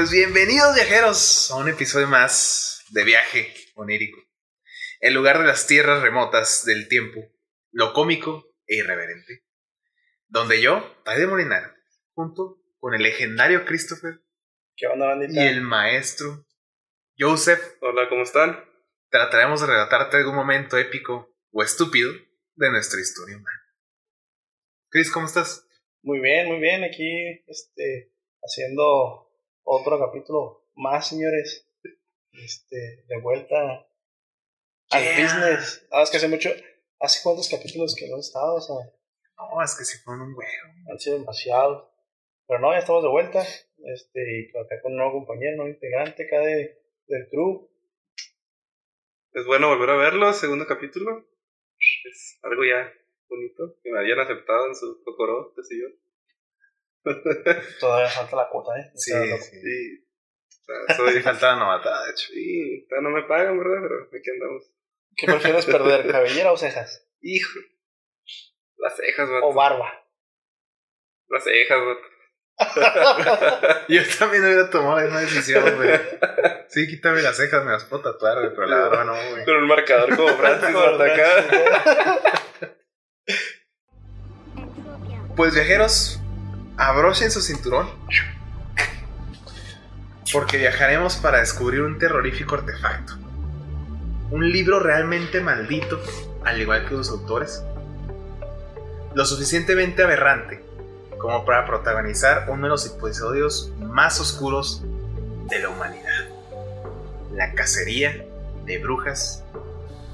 [0.00, 4.18] pues bienvenidos viajeros a un episodio más de viaje onírico.
[4.98, 7.20] El lugar de las tierras remotas del tiempo,
[7.70, 9.44] lo cómico e irreverente.
[10.26, 11.74] Donde yo, de Molinar,
[12.14, 14.22] junto con el legendario Christopher
[14.74, 15.34] ¿Qué onda, bandita?
[15.34, 16.46] y el maestro
[17.18, 18.58] Joseph, Hola, ¿cómo están?
[19.10, 22.10] trataremos de relatarte algún momento épico o estúpido
[22.54, 23.60] de nuestra historia humana.
[24.88, 25.68] Chris, ¿cómo estás?
[26.00, 26.84] Muy bien, muy bien.
[26.84, 29.29] Aquí, este, haciendo
[29.72, 31.66] otro capítulo más, señores.
[32.32, 33.86] Este, de vuelta
[34.90, 35.22] al Yeah.
[35.22, 35.86] business.
[35.92, 36.50] Ah, es que hace mucho,
[37.00, 38.76] hace cuántos capítulos que no he estado, o sea,
[39.36, 40.90] No, es que si fueron un huevo.
[40.90, 41.88] han sido demasiados.
[42.46, 43.40] Pero no, ya estamos de vuelta.
[43.42, 47.70] Este, y acá con un nuevo compañero, un nuevo integrante acá de, del crew.
[49.32, 51.24] Es bueno volver a verlo, segundo capítulo.
[52.10, 52.92] Es algo ya
[53.28, 55.86] bonito, que me hayan aceptado en su Kokoro, qué sé yo.
[57.80, 58.90] Todavía falta la cuota, ¿eh?
[58.94, 59.32] Sí, sí.
[59.32, 61.12] O soy...
[61.14, 62.26] Sí, faltaba novatada, de hecho.
[62.32, 63.78] Sí, todavía no me pagan, ¿verdad?
[63.82, 64.72] Pero aquí andamos.
[65.16, 67.08] ¿Qué prefieres perder, cabellera o cejas?
[67.20, 67.58] Hijo.
[68.76, 69.52] Las cejas, O vato.
[69.54, 70.06] barba.
[71.28, 72.00] Las cejas, vato.
[73.88, 75.98] Yo también hubiera tomado esa decisión, güey.
[76.68, 79.44] Sí, quítame las cejas, me las puedo tatuar, güey, pero la barba no, güey.
[79.44, 82.20] Con un marcador como Francis, acá.
[85.36, 86.19] Pues viajeros,
[86.80, 87.88] abrochen su cinturón.
[90.32, 93.14] Porque viajaremos para descubrir un terrorífico artefacto.
[94.30, 96.00] Un libro realmente maldito,
[96.44, 97.62] al igual que sus autores.
[99.14, 100.64] Lo suficientemente aberrante
[101.18, 104.82] como para protagonizar uno de los episodios más oscuros
[105.48, 106.28] de la humanidad.
[107.32, 108.24] La cacería
[108.64, 109.44] de brujas.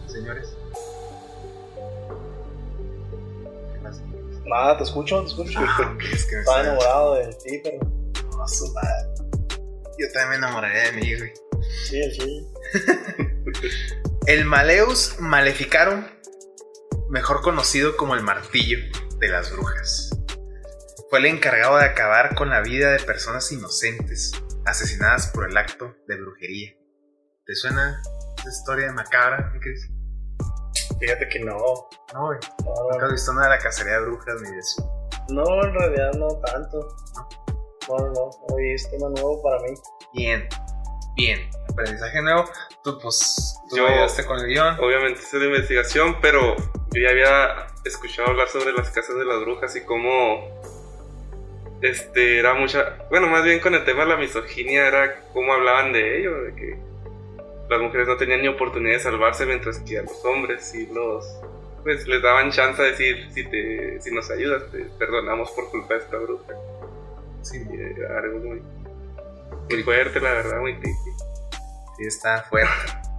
[0.09, 0.56] Señores.
[4.47, 5.59] Nada, te escucho, te escucho.
[5.61, 7.79] Ah, ok, es que Estaba enamorado de ti, pero
[8.37, 9.15] No, su madre.
[9.99, 11.33] Yo también me enamoraría de mí, güey.
[11.89, 12.47] sí, sí.
[14.27, 16.05] El Maleus Maleficarum,
[17.09, 18.79] mejor conocido como el martillo
[19.19, 20.11] de las brujas,
[21.09, 24.33] fue el encargado de acabar con la vida de personas inocentes
[24.65, 26.73] asesinadas por el acto de brujería.
[27.47, 28.03] ¿Te suena
[28.39, 29.89] esa historia macabra, mi Cris?
[31.00, 31.56] Fíjate que no.
[32.14, 32.38] No, güey.
[32.64, 34.91] No, Nunca has visto nada de la cacería de brujas ni de eso.
[35.31, 36.88] no, en realidad no tanto.
[37.88, 38.31] No, no, no.
[38.54, 39.75] Hoy es tema nuevo para mí.
[40.12, 40.48] Bien,
[41.16, 41.48] bien.
[41.70, 42.44] Aprendizaje nuevo.
[42.82, 44.78] Tú, pues, tú Yo- ayudaste con el guion.
[44.81, 49.41] Obviamente hice la investigación, pero yo ya había escuchado hablar sobre las casas de las
[49.41, 50.48] brujas y cómo
[51.82, 55.93] este era mucha, bueno, más bien con el tema de la misoginia era cómo hablaban
[55.93, 56.78] de ello, de que
[57.69, 61.25] las mujeres no tenían ni oportunidad de salvarse mientras que a los hombres sí los
[61.82, 65.94] pues les daban chance de decir si te si nos ayudas te perdonamos por culpa
[65.94, 66.55] de esta bruja.
[67.43, 67.65] Sí,
[67.97, 68.62] era algo muy
[69.71, 71.10] muy fuerte, la verdad, muy creepy.
[71.97, 72.72] Sí, está fuerte.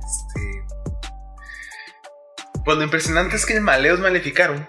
[0.05, 0.63] Este...
[2.63, 4.65] Pues lo impresionante es que el Maleus Maleficarum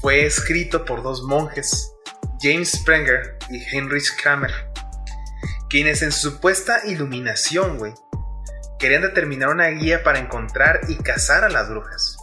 [0.00, 1.92] fue escrito por dos monjes,
[2.40, 4.52] James Sprenger y Heinrich Kramer,
[5.68, 7.92] quienes en su supuesta iluminación, güey,
[8.78, 12.16] querían determinar una guía para encontrar y cazar a las brujas.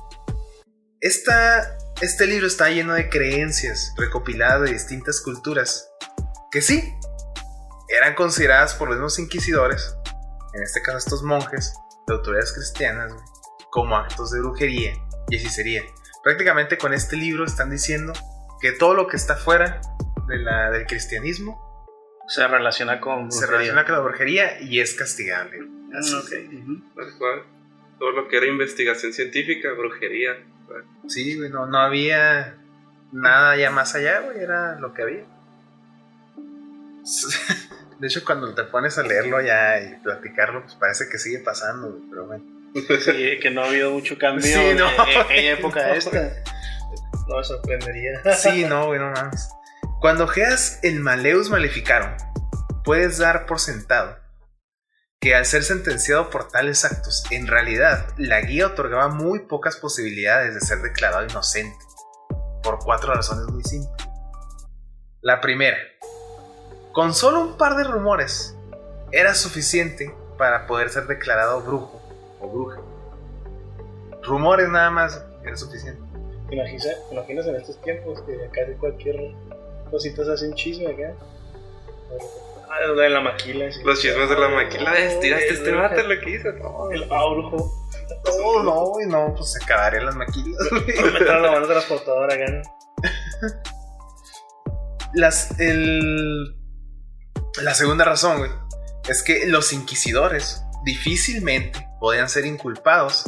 [1.00, 5.90] Esta, este libro está lleno de creencias recopiladas de distintas culturas
[6.52, 6.94] que sí,
[7.90, 9.96] eran consideradas por los mismos inquisidores
[10.54, 11.74] en este caso estos monjes
[12.08, 13.12] de autoridades cristianas,
[13.72, 14.94] como actos de brujería
[15.30, 15.84] y hechicería.
[16.24, 18.14] Prácticamente con este libro están diciendo
[18.62, 19.82] que todo lo que está fuera
[20.28, 21.60] de la, del cristianismo
[22.28, 23.32] Se relaciona con.
[23.32, 25.58] se relaciona con la brujería y es castigable.
[25.98, 26.16] Así.
[26.16, 26.82] Ujú.
[26.96, 27.44] Tal cual.
[28.00, 30.32] Todo lo que era investigación científica, brujería.
[31.08, 32.56] Sí, güey, no, no había
[33.12, 35.24] nada ya más allá, güey, era lo que había.
[38.00, 41.90] De hecho, cuando te pones a leerlo ya y platicarlo, pues parece que sigue pasando,
[41.92, 42.44] güey, pero bueno.
[43.00, 44.90] Sí, que no ha habido mucho cambio Sí, en, no.
[44.90, 46.34] en aquella época esta.
[47.28, 48.20] No me sorprendería.
[48.36, 49.48] Sí, no, güey, no mames.
[50.02, 52.12] Cuando ojeas el Maleus Maleficarum,
[52.84, 54.18] puedes dar por sentado
[55.24, 60.54] que al ser sentenciado por tales actos, en realidad la guía otorgaba muy pocas posibilidades
[60.54, 61.78] de ser declarado inocente,
[62.62, 64.06] por cuatro razones muy simples.
[65.22, 65.78] La primera,
[66.92, 68.54] con solo un par de rumores,
[69.14, 72.02] era suficiente para poder ser declarado brujo
[72.42, 72.82] o bruja.
[74.24, 76.02] Rumores nada más era suficiente.
[76.50, 79.34] ¿Te imaginas, imaginas en estos tiempos que casi cualquier
[79.90, 81.16] cosita se hace un chisme acá?
[82.76, 83.72] Ah, de la maquila.
[83.72, 83.82] sí.
[83.84, 84.90] Los chismes de la maquila.
[84.90, 86.52] No, Eh, tiraste el este vato lo que hizo.
[86.54, 87.72] No, El ah, brujo.
[88.40, 90.58] No, no, güey, no, pues se acabarían las maquilas.
[90.72, 92.46] Meter la mano transportadora acá.
[92.52, 92.62] ¿no?
[95.14, 96.56] Las, el,
[97.62, 98.52] la segunda razón, güey,
[99.08, 103.26] es que los inquisidores difícilmente podían ser inculpados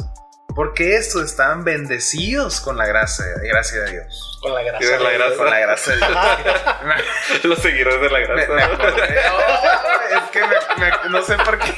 [0.56, 4.38] porque estos estaban bendecidos con la gracia, gracia de Dios.
[4.42, 4.78] Con la grasa.
[4.84, 5.36] Sí, de la grasa.
[5.36, 7.44] Con la gracia de Dios.
[7.44, 8.52] Los seguidores de la Me- grasa.
[8.54, 9.16] me acordé.
[9.32, 10.46] Oh, es que me-
[10.80, 11.72] me- no sé por qué.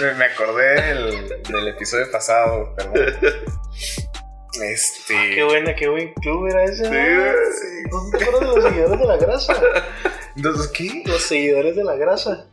[0.00, 3.14] Me, me acordé del, del episodio pasado, perdón.
[4.62, 5.34] Este.
[5.34, 6.84] Qué buena, qué buen club era ese.
[6.84, 8.00] Sí, ¿no?
[8.00, 8.10] güey.
[8.10, 9.54] ¿No te acuerdas de los seguidores de la grasa?
[10.34, 11.02] Entonces, ¿qué?
[11.04, 12.46] Los seguidores de la grasa.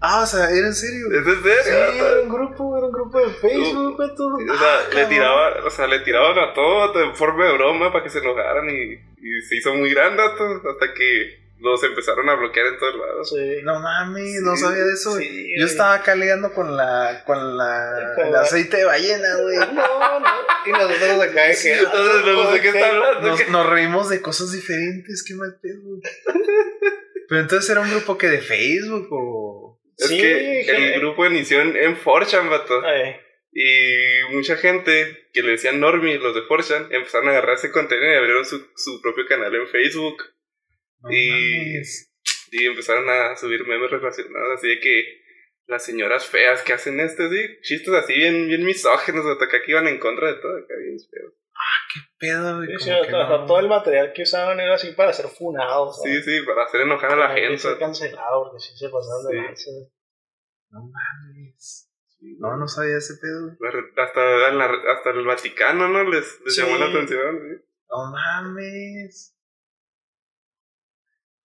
[0.00, 1.06] Ah, o sea, ¿era en serio?
[1.10, 2.06] ¿Es en Sí, serio?
[2.06, 4.26] era un grupo, era un grupo de Facebook, Beto.
[4.26, 7.90] O sea, Ah, le tiraba, o sea, le tiraban a todo en forma de broma
[7.92, 12.28] para que se enojaran y, y se hizo muy grande todo, hasta que los empezaron
[12.28, 13.30] a bloquear en todos lados.
[13.30, 13.62] Sí.
[13.64, 17.22] No mames, no Sí, sabía de eso, sí, Yo estaba acá liando con la.
[17.24, 18.14] con la.
[18.18, 19.56] El aceite de ballena, güey.
[19.74, 20.26] No, no.
[20.66, 21.54] Y nosotros acá de que.
[21.54, 23.28] Sí, entonces, no sé qué está hablando.
[23.28, 25.80] Nos, nos reímos de cosas diferentes, qué mal pedo.
[27.28, 29.65] Pero entonces era un grupo que de Facebook o.
[29.96, 30.60] Es Sí, que
[30.94, 32.82] el grupo inició en, en 4chan, vato.
[32.84, 33.16] Ay,
[33.52, 38.12] Y mucha gente que le decían Normie, los de 4chan, empezaron a agarrar ese contenido
[38.12, 40.22] y abrieron su, su propio canal en Facebook.
[41.10, 42.12] Y- mames.
[42.52, 45.20] Y empezaron a subir memes relacionados, así de que
[45.66, 49.72] las señoras feas que hacen este, sí, chistes así bien, bien misógenos, hasta que aquí
[49.72, 51.34] iban en contra de todo, acá bien feos.
[52.18, 53.46] ¿Qué pedo, sí, Como sí, que hasta- hasta no.
[53.46, 56.00] todo el material que usaban era así para ser funados.
[56.02, 57.58] Sí, sí, para hacer enojar a la gente.
[57.58, 59.70] ser cancelado, porque sí se pasaron de lanza.
[60.70, 61.90] No mames.
[62.38, 63.52] No, no sabía ese pedo.
[64.02, 64.20] Hasta,
[64.52, 66.04] la- hasta el Vaticano, ¿no?
[66.10, 66.60] Les, les Sí.
[66.62, 67.38] llamó la atención.
[67.40, 67.64] ¿sí?
[67.90, 69.32] No mames.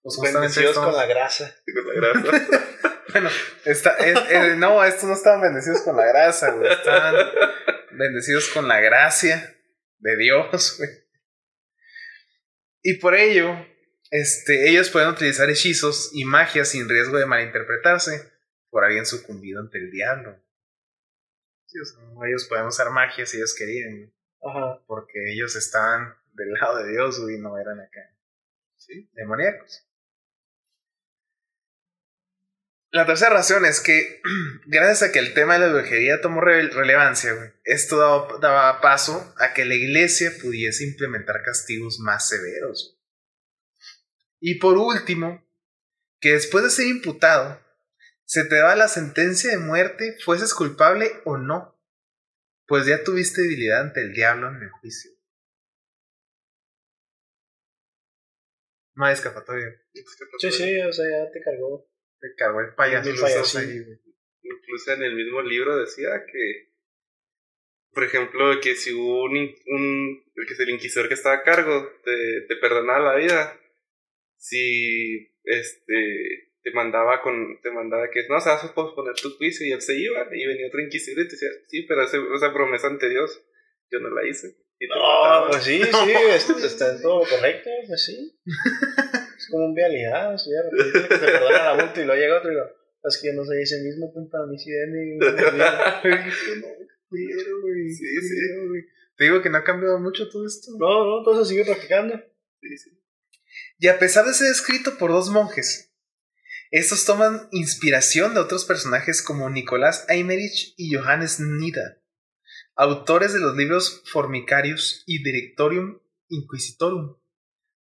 [0.04, 1.56] Pues Bendecidos con la grasa.
[1.74, 2.48] Con la grasa.
[3.12, 3.30] Bueno,
[3.66, 6.72] está, es- es- no, estos no estaban bendecidos con la grasa, güey.
[6.72, 7.14] Estaban
[7.92, 9.54] bendecidos con la gracia
[10.02, 10.90] de Dios, güey.
[12.84, 13.56] Y por ello,
[14.10, 18.32] este, ellos pueden utilizar hechizos y magia sin riesgo de malinterpretarse
[18.70, 20.42] por alguien sucumbido ante el diablo.
[21.68, 24.84] Sí, o sea, ellos pueden usar magia si ellos querían, Ajá.
[24.88, 28.16] porque ellos estaban del lado de Dios, y no eran acá.
[28.78, 29.10] ¿Sí?
[29.14, 29.88] Demoníacos.
[32.92, 34.22] La tercera razón es que,
[34.66, 39.34] gracias a que el tema de la brujería tomó re- relevancia, esto daba, daba paso
[39.38, 43.00] a que la iglesia pudiese implementar castigos más severos.
[44.42, 45.42] Y por último,
[46.20, 47.62] que después de ser imputado,
[48.26, 51.80] se te daba la sentencia de muerte, fueses culpable o no,
[52.66, 55.12] pues ya tuviste debilidad ante el diablo en el juicio.
[58.96, 59.68] No hay escapatoria.
[60.40, 61.91] Sí, sí, o sea, ya te cargó.
[62.22, 63.10] Te cargó el payaso.
[63.60, 64.00] Güey.
[64.44, 66.70] Incluso en el mismo libro decía que,
[67.94, 72.42] por ejemplo, que si hubo un, un que el inquisidor que estaba a cargo, te,
[72.48, 73.60] te perdonaba la vida.
[74.38, 79.32] Si este te mandaba con, te mandaba que no, o sea, vas a posponer tu
[79.38, 82.20] juicio y él se iba, y venía otro inquisidor y te decía, sí, pero ese-
[82.36, 83.44] esa promesa ante Dios,
[83.90, 84.56] yo no la hice.
[84.80, 85.50] Y te No, mataba.
[85.50, 88.40] pues sí, sí, es- está en todo correcto, pues sí.
[90.34, 92.66] Así de repente que te perdona la multa y luego llega otro y lo,
[93.04, 95.18] es que yo no soy ese mismo punta, sí denme.
[95.18, 95.26] No,
[97.10, 97.90] güey.
[97.90, 98.36] Sí, sí.
[99.18, 100.72] Te digo que no ha cambiado mucho todo esto.
[100.78, 102.16] No, no, entonces sigue practicando.
[102.62, 102.92] Sí, sí.
[103.80, 105.92] Y a pesar de ser escrito por dos monjes,
[106.70, 112.02] estos toman inspiración de otros personajes como Nicolás Eimerich y Johannes Nida,
[112.76, 117.18] autores de los libros Formicarius y Directorium Inquisitorum,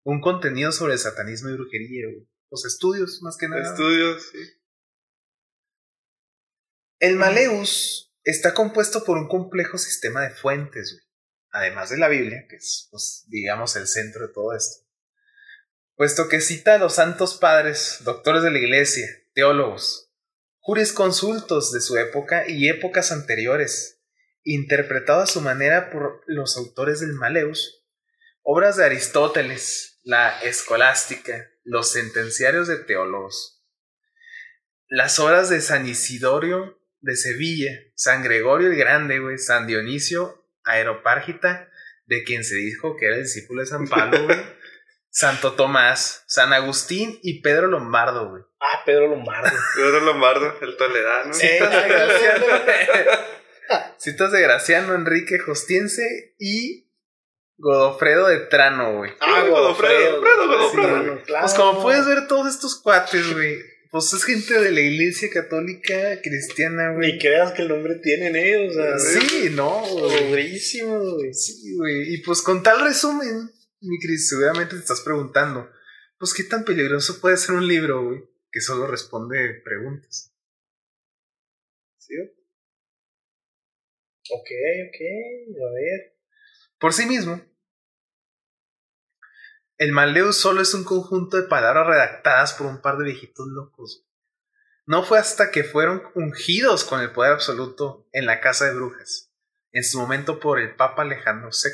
[0.06, 2.28] un contenido sobre el satanismo y brujería, güey.
[2.48, 3.68] Los estudios, más que nada.
[3.68, 4.38] Estudios, sí.
[7.00, 11.04] El Maleus está compuesto por un complejo sistema de fuentes, güey.
[11.50, 14.86] además de la Biblia, que es, pues, digamos, el centro de todo esto.
[15.96, 20.12] Puesto que cita a los santos padres, doctores de la iglesia, teólogos,
[20.60, 24.00] jurisconsultos de su época y épocas anteriores,
[24.44, 27.84] interpretado a su manera por los autores del Maleus,
[28.42, 33.60] obras de Aristóteles, la escolástica, los sentenciarios de teólogos,
[34.88, 41.68] las obras de San Isidorio de Sevilla, San Gregorio el Grande, güey, San Dionisio Aeropárgita,
[42.04, 44.38] de quien se dijo que era el discípulo de San Pablo, güey,
[45.10, 48.44] Santo Tomás, San Agustín y Pedro Lombardo, güey.
[48.60, 49.58] Ah, Pedro Lombardo.
[49.74, 51.34] Pedro Lombardo, el toledano.
[51.34, 52.46] Citas de Graciano,
[53.98, 56.85] citas de Graciano Enrique Jostiense y
[57.58, 59.12] Godofredo de Trano, güey.
[59.20, 60.46] Ah, Godofredo, Godofredo.
[60.46, 61.22] Godofredo, Godofredo.
[61.24, 61.42] claro.
[61.44, 63.58] Pues como puedes ver todos estos cuates, güey,
[63.90, 67.12] Pues es gente de la iglesia católica cristiana, güey.
[67.12, 70.26] Ni creas que el nombre tienen ellos, o sea, Sí, no, güey.
[70.28, 71.32] pobrísimo, güey.
[71.32, 72.14] Sí, güey.
[72.14, 75.70] Y pues con tal resumen, mi Cris, seguramente te estás preguntando,
[76.18, 78.20] pues qué tan peligroso puede ser un libro, güey,
[78.52, 80.32] que solo responde preguntas.
[81.98, 82.14] ¿Sí?
[84.28, 84.50] Ok,
[84.88, 85.00] ok,
[85.56, 86.15] a ver.
[86.78, 87.42] Por sí mismo,
[89.78, 94.06] el Maleus solo es un conjunto de palabras redactadas por un par de viejitos locos.
[94.86, 99.32] No fue hasta que fueron ungidos con el poder absoluto en la casa de brujas,
[99.72, 101.70] en su momento por el Papa Alejandro VI,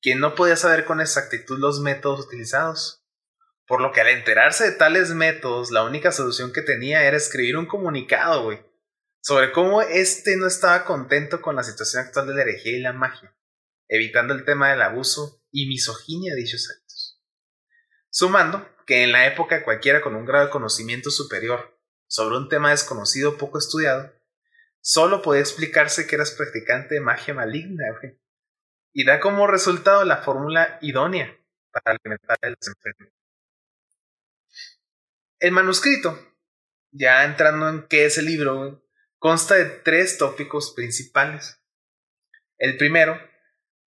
[0.00, 3.04] quien no podía saber con exactitud los métodos utilizados,
[3.66, 7.56] por lo que al enterarse de tales métodos, la única solución que tenía era escribir
[7.56, 8.64] un comunicado, güey,
[9.20, 12.92] sobre cómo éste no estaba contento con la situación actual de la herejía y la
[12.92, 13.34] magia,
[13.94, 17.22] evitando el tema del abuso y misoginia de dichos actos.
[18.10, 22.70] Sumando que en la época cualquiera con un grado de conocimiento superior sobre un tema
[22.70, 24.12] desconocido o poco estudiado,
[24.80, 27.84] solo podía explicarse que eras practicante de magia maligna.
[28.92, 31.36] Y da como resultado la fórmula idónea
[31.70, 33.10] para alimentar el desenfreno.
[35.38, 36.18] El manuscrito,
[36.90, 38.84] ya entrando en qué es el libro,
[39.18, 41.60] consta de tres tópicos principales.
[42.58, 43.18] El primero,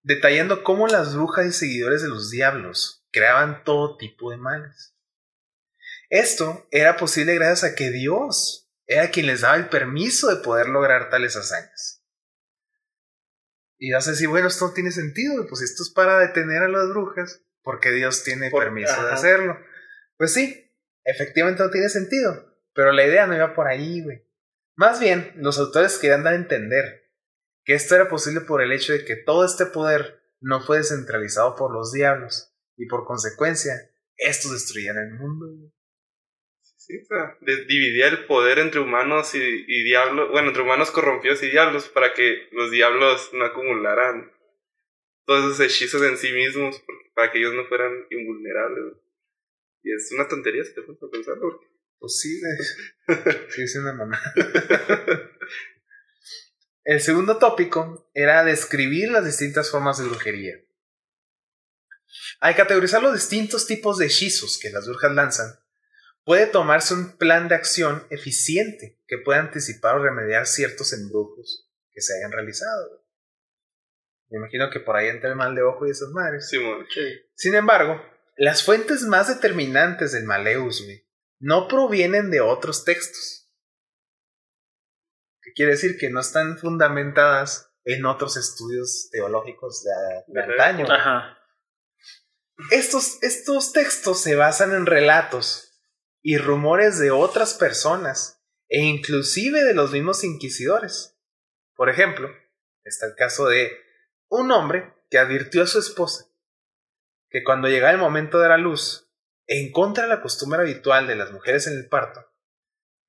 [0.07, 4.95] detallando cómo las brujas y seguidores de los diablos creaban todo tipo de males.
[6.11, 10.69] Esto era posible gracias a que Dios era quien les daba el permiso de poder
[10.69, 12.05] lograr tales hazañas.
[13.79, 16.69] Y vas a decir, bueno, esto no tiene sentido, pues esto es para detener a
[16.69, 19.59] las brujas, porque Dios tiene permiso de hacerlo.
[20.17, 20.73] Pues sí,
[21.03, 24.25] efectivamente no tiene sentido, pero la idea no iba por ahí, güey.
[24.77, 27.06] Más bien, los autores querían dar a entender
[27.67, 31.57] que esto era posible por el hecho de que todo este poder no fue descentralizado
[31.57, 33.73] por los diablos, y por consecuencia,
[34.17, 35.73] estos destruían el mundo.
[36.63, 41.43] Sí, o sea, dividía el poder entre humanos y, y diablos, bueno, entre humanos corrompidos
[41.43, 44.31] y diablos, para que los diablos no acumularan
[45.25, 46.81] todos esos hechizos en sí mismos,
[47.15, 48.95] para que ellos no fueran invulnerables.
[49.83, 51.67] Y es una tontería si te pones a pensarlo, porque
[51.99, 52.41] Pues sí,
[53.49, 54.21] sí, es una mamá.
[56.87, 60.55] El segundo tópico era describir las distintas formas de brujería.
[62.39, 65.59] Al categorizar los distintos tipos de hechizos que las brujas lanzan,
[66.23, 72.01] puede tomarse un plan de acción eficiente que pueda anticipar o remediar ciertos embrujos que
[72.01, 73.05] se hayan realizado.
[74.29, 76.49] Me imagino que por ahí entra el mal de ojo y esas madres.
[77.35, 78.01] Sin embargo,
[78.37, 80.87] las fuentes más determinantes del Maleus
[81.41, 83.46] no provienen de otros textos.
[85.47, 89.93] Que quiere decir que no están fundamentadas en otros estudios teológicos de,
[90.27, 90.87] de antaño.
[90.91, 91.39] Ajá.
[92.71, 95.81] Estos, estos textos se basan en relatos
[96.21, 101.17] y rumores de otras personas e inclusive de los mismos inquisidores.
[101.77, 102.29] Por ejemplo,
[102.83, 103.71] está el caso de
[104.29, 106.27] un hombre que advirtió a su esposa
[107.31, 109.11] que cuando llegaba el momento de la luz,
[109.47, 112.25] en contra de la costumbre habitual de las mujeres en el parto,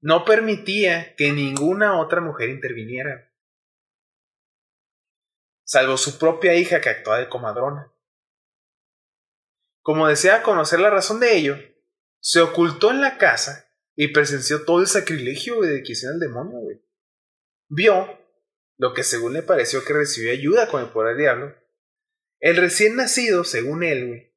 [0.01, 3.32] no permitía que ninguna otra mujer interviniera,
[5.63, 7.92] salvo su propia hija que actuaba de comadrona.
[9.82, 11.58] Como deseaba conocer la razón de ello,
[12.20, 16.60] se ocultó en la casa y presenció todo el sacrilegio de que hiciera el demonio.
[17.70, 18.20] Vio
[18.77, 21.56] lo que según le pareció que recibió ayuda con el poder del diablo.
[22.39, 24.34] El recién nacido, según él,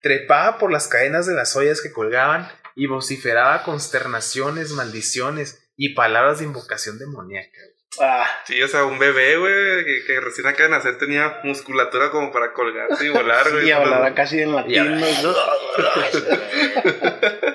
[0.00, 6.38] trepaba por las cadenas de las ollas que colgaban y vociferaba consternaciones, maldiciones y palabras
[6.38, 7.58] de invocación demoníaca.
[8.00, 12.10] Ah, Sí, o sea, un bebé, güey, que, que recién acaba de nacer tenía musculatura
[12.10, 13.68] como para colgarse y volar, güey.
[13.68, 14.74] y hablaba casi en latín.
[14.74, 15.34] Y ¿no?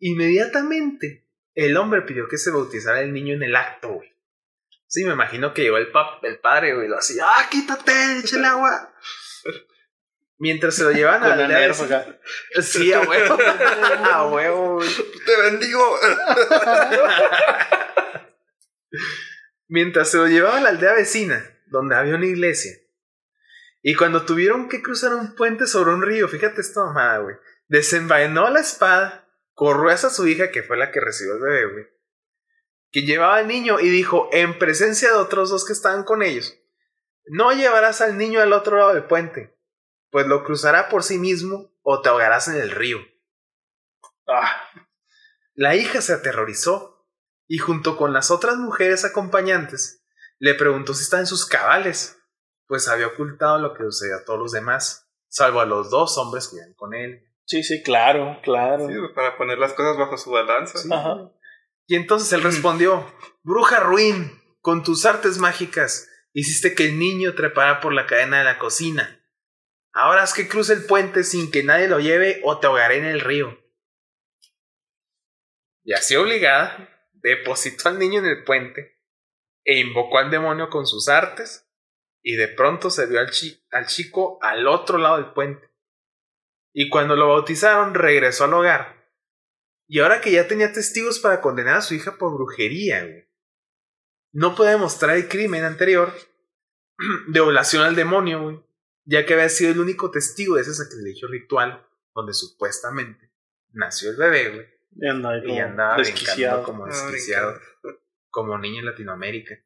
[0.00, 4.12] Inmediatamente, el hombre pidió que se bautizara el niño en el acto, güey.
[4.86, 8.18] Sí, me imagino que llegó el, pap el padre, güey, y lo hacía, ¡ah, quítate,
[8.18, 8.92] echa el agua!
[10.38, 12.18] Mientras se lo llevan a la nerf acá.
[12.60, 13.38] Sí, a huevo.
[14.12, 14.80] a huevo.
[15.24, 15.80] ¡Te bendigo!
[19.68, 22.72] Mientras se lo llevaba a la aldea vecina, donde había una iglesia.
[23.82, 27.36] Y cuando tuvieron que cruzar un puente sobre un río, fíjate esta mamada, güey.
[27.68, 31.86] Desenvainó la espada, corrió hacia su hija, que fue la que recibió el bebé, güey.
[32.90, 36.58] Que llevaba al niño y dijo, en presencia de otros dos que estaban con ellos,
[37.26, 39.53] no llevarás al niño al otro lado del puente,
[40.14, 42.98] pues lo cruzará por sí mismo o te ahogarás en el río.
[44.28, 44.62] Ah,
[45.54, 47.04] La hija se aterrorizó
[47.48, 50.06] y junto con las otras mujeres acompañantes
[50.38, 52.16] le preguntó si estaba en sus cabales,
[52.68, 56.46] pues había ocultado lo que sucedió a todos los demás, salvo a los dos hombres
[56.46, 57.28] que iban con él.
[57.44, 58.86] Sí, sí, claro, claro.
[58.86, 60.78] Sí, para poner las cosas bajo su balanza.
[60.94, 61.32] Ajá.
[61.88, 63.04] Y entonces él respondió,
[63.42, 64.30] bruja ruin,
[64.60, 69.20] con tus artes mágicas hiciste que el niño trepara por la cadena de la cocina.
[69.94, 73.04] Ahora haz que cruce el puente sin que nadie lo lleve o te ahogaré en
[73.04, 73.56] el río.
[75.84, 79.00] Y así obligada, depositó al niño en el puente
[79.62, 81.70] e invocó al demonio con sus artes
[82.22, 85.70] y de pronto se vio al, chico al otro lado del puente.
[86.72, 89.12] Y cuando lo bautizaron regresó al hogar.
[89.86, 93.06] Y ahora que ya tenía testigos para condenar a su hija por brujería,
[94.32, 96.12] no puede demostrar el crimen anterior
[97.28, 98.64] de oblación al demonio, güey,
[99.04, 103.30] ya que había sido el único testigo de ese sacrilegio ritual donde supuestamente
[103.72, 104.66] nació el bebé, güey.
[104.96, 106.62] Y andaba, y andaba desquiciado.
[106.62, 107.58] como Ah, desquiciado,
[108.30, 109.56] como niño en Latinoamérica.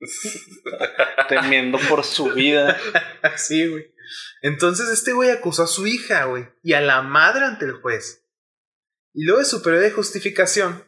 [1.28, 2.76] Temiendo por su vida.
[3.22, 3.94] Así, güey.
[4.42, 8.26] Entonces este güey acusó a su hija, güey, y a la madre ante el juez.
[9.14, 10.84] Y luego de su periodo de justificación.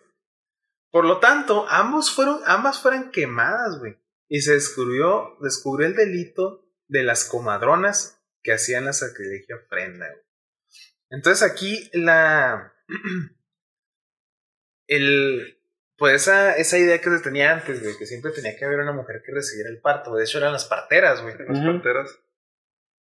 [0.91, 3.97] Por lo tanto, ambos fueron, ambas fueron quemadas, güey.
[4.29, 10.25] Y se descubrió, descubrió el delito de las comadronas que hacían la sacrilegio ofrenda, güey.
[11.11, 12.73] Entonces aquí la...
[14.89, 15.61] el...
[15.97, 18.93] Pues esa, esa idea que se tenía antes, güey, que siempre tenía que haber una
[18.93, 20.15] mujer que recibiera el parto.
[20.17, 22.19] De hecho, eran las parteras, güey Las parteras.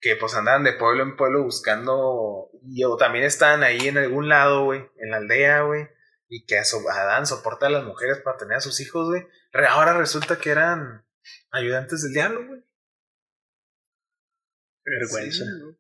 [0.00, 4.28] que pues andaban de pueblo en pueblo buscando, y o también estaban ahí en algún
[4.28, 5.88] lado, güey, en la aldea, güey,
[6.28, 9.08] y que a so- a dan soporte a las mujeres para tener a sus hijos,
[9.08, 9.26] güey.
[9.68, 11.04] Ahora resulta que eran
[11.50, 12.64] ayudantes del diablo, güey.
[14.84, 15.44] Vergüenza.
[15.44, 15.76] Sí.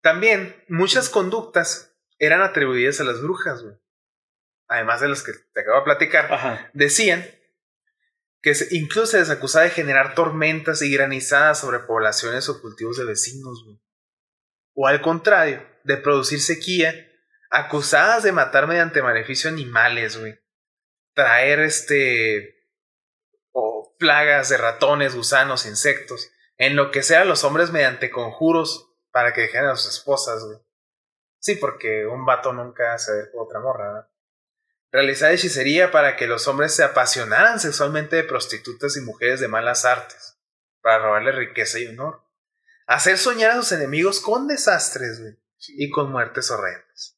[0.00, 3.76] También muchas conductas eran atribuidas a las brujas, güey.
[4.68, 6.70] Además de las que te acabo de platicar Ajá.
[6.74, 7.24] decían
[8.42, 12.96] que se- incluso se les acusaba de generar tormentas y granizadas sobre poblaciones o cultivos
[12.98, 13.80] de vecinos, güey.
[14.74, 16.94] O al contrario, de producir sequía,
[17.50, 20.38] acusadas de matar mediante maleficio animales, güey.
[21.14, 22.57] Traer este.
[23.98, 26.30] Plagas de ratones, gusanos, insectos.
[26.56, 30.58] Enloquecer a los hombres mediante conjuros para que dejen a sus esposas, güey.
[31.40, 34.08] Sí, porque un vato nunca se ve por otra morra, ¿verdad?
[34.90, 39.84] realizar hechicería para que los hombres se apasionaran sexualmente de prostitutas y mujeres de malas
[39.84, 40.38] artes,
[40.80, 42.22] para robarle riqueza y honor,
[42.86, 47.16] hacer soñar a sus enemigos con desastres, güey, y con muertes horrendas.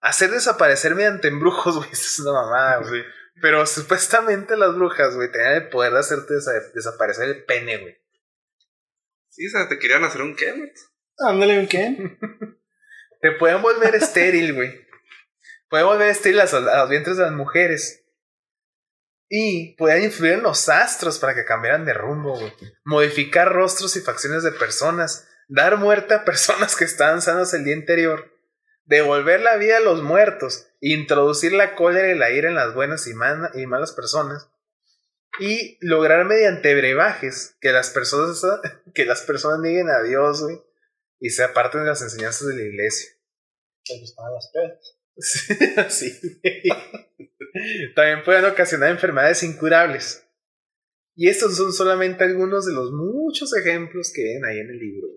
[0.00, 3.04] Hacer desaparecer mediante embrujos, güey, esto es una mamada, güey.
[3.40, 7.96] Pero supuestamente las brujas, güey, tenían el poder de hacerte desa- desaparecer el pene, güey.
[9.28, 10.74] Sí, o sea, te querían hacer un Kemet.
[11.18, 11.96] Ándale, ¿un qué?
[13.20, 14.80] Te pueden volver estéril, güey.
[15.68, 18.04] Pueden volver estéril a, los- a los vientres de las mujeres.
[19.28, 22.52] Y pueden influir en los astros para que cambiaran de rumbo, güey.
[22.84, 25.28] Modificar rostros y facciones de personas.
[25.48, 28.32] Dar muerte a personas que estaban sanas el día anterior.
[28.88, 30.66] Devolver la vida a los muertos.
[30.80, 34.48] Introducir la cólera y la ira en las buenas y, malas personas.
[35.38, 38.42] Y lograr mediante brebajes que las personas,
[38.94, 40.62] que las personas nieguen a Dios, güey.
[41.20, 43.10] Y se aparten de las enseñanzas de la iglesia.
[43.90, 44.94] Les gustaban las pedas.
[45.90, 46.18] Sí.
[47.94, 50.24] También pueden ocasionar enfermedades incurables.
[51.14, 55.08] Y estos son solamente algunos de los muchos ejemplos que ven ahí en el libro.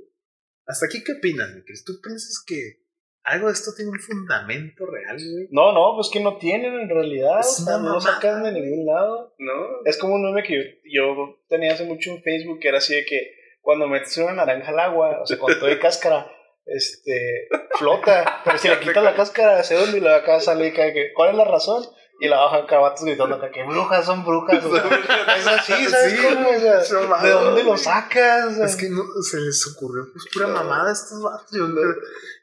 [0.65, 1.83] ¿Hasta aquí qué opinas, Mikkel?
[1.85, 2.80] ¿Tú piensas que
[3.23, 5.47] algo de esto tiene un fundamento real, güey?
[5.51, 7.39] No, no, pues que no tienen en realidad.
[7.39, 9.33] Es o sea, no lo sacan de ningún lado.
[9.37, 9.53] ¿No?
[9.85, 12.95] Es como un meme que yo, yo tenía hace mucho en Facebook que era así
[12.95, 16.31] de que cuando metes una naranja al agua, o sea, con todo de cáscara,
[16.65, 18.41] este, flota.
[18.43, 21.13] Pero si le quitas la cáscara, se hunde y la acá sale y cae que,
[21.13, 21.83] ¿cuál es la razón?
[22.23, 24.63] Y la bajan carabatos gritando acá que brujas son brujas.
[24.63, 24.83] O sea,
[25.37, 26.49] es así, ¿sabes Sí, cómo?
[26.49, 27.23] O sea.
[27.23, 28.45] ¿De dónde lo sacas?
[28.45, 31.49] O sea, Es que no, se les ocurrió pues pura mamada a estos vatos.
[31.51, 31.67] Yo,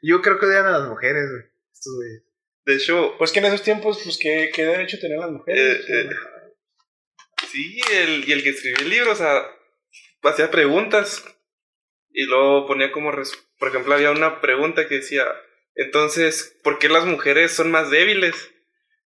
[0.01, 1.43] yo creo que odian a las mujeres, güey.
[1.73, 2.23] Estos güeyes.
[2.65, 5.79] De hecho, Pues que en esos tiempos, pues, ¿qué, qué derecho tenían las mujeres?
[5.89, 6.09] Eh, eh,
[7.49, 9.43] sí, el, y el que escribió el libro, o sea,
[10.23, 11.23] hacía preguntas
[12.11, 13.13] y luego ponía como,
[13.57, 15.25] por ejemplo, había una pregunta que decía,
[15.75, 18.35] entonces, ¿por qué las mujeres son más débiles?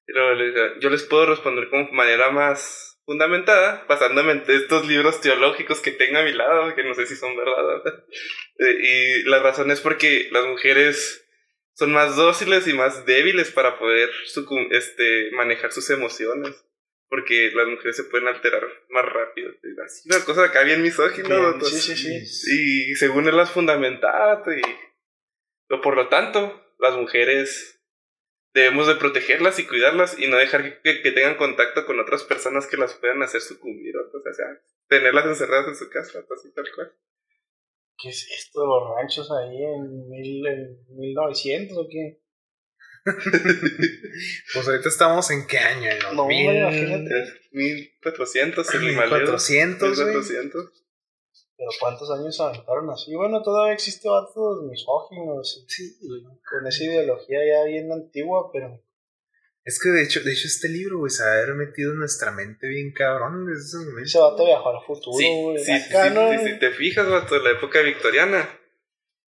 [0.07, 5.21] Y luego le yo les puedo responder como manera más fundamentada, basándome en estos libros
[5.21, 8.05] teológicos que tengo a mi lado, que no sé si son verdad.
[8.59, 11.27] Eh, y la razón es porque las mujeres
[11.73, 14.11] son más dóciles y más débiles para poder
[14.69, 16.63] este, manejar sus emociones.
[17.09, 19.51] Porque las mujeres se pueden alterar más rápido.
[19.83, 21.35] Así, una cosa acá bien misógina.
[21.35, 22.91] Bien, sí, sí, sí.
[22.91, 24.43] Y según él las fundamentaba.
[24.55, 24.61] Y,
[25.81, 27.72] por lo tanto, las mujeres
[28.53, 32.67] debemos de protegerlas y cuidarlas y no dejar que, que tengan contacto con otras personas
[32.67, 33.95] que las puedan hacer sucumbir.
[33.97, 34.45] O sea,
[34.87, 36.93] tenerlas encerradas en su casa, así tal cual.
[37.97, 42.19] ¿Qué es esto de los ranchos ahí en, mil, en 1900 o qué?
[44.53, 45.89] Pues ahorita estamos en qué año?
[45.89, 47.11] En los No, mil- imagínate.
[47.51, 49.17] 1400 el Himalaya.
[49.17, 50.07] 1400, güey.
[50.15, 50.82] 1400.
[51.65, 53.15] Pero ¿cuántos años se aventaron así?
[53.15, 56.21] Bueno, todavía existe vatos misóginos Sí, güey.
[56.49, 58.83] con esa ideología ya bien antigua, pero
[59.63, 61.99] Es que de hecho, de hecho este libro, güey, se va a haber metido en
[61.99, 65.57] nuestra mente bien cabrón desde ese vato viajó al futuro, Sí, güey.
[65.57, 66.31] sí, sí, Acá, sí, ¿no?
[66.31, 68.59] sí, si te fijas, vato, en la época victoriana,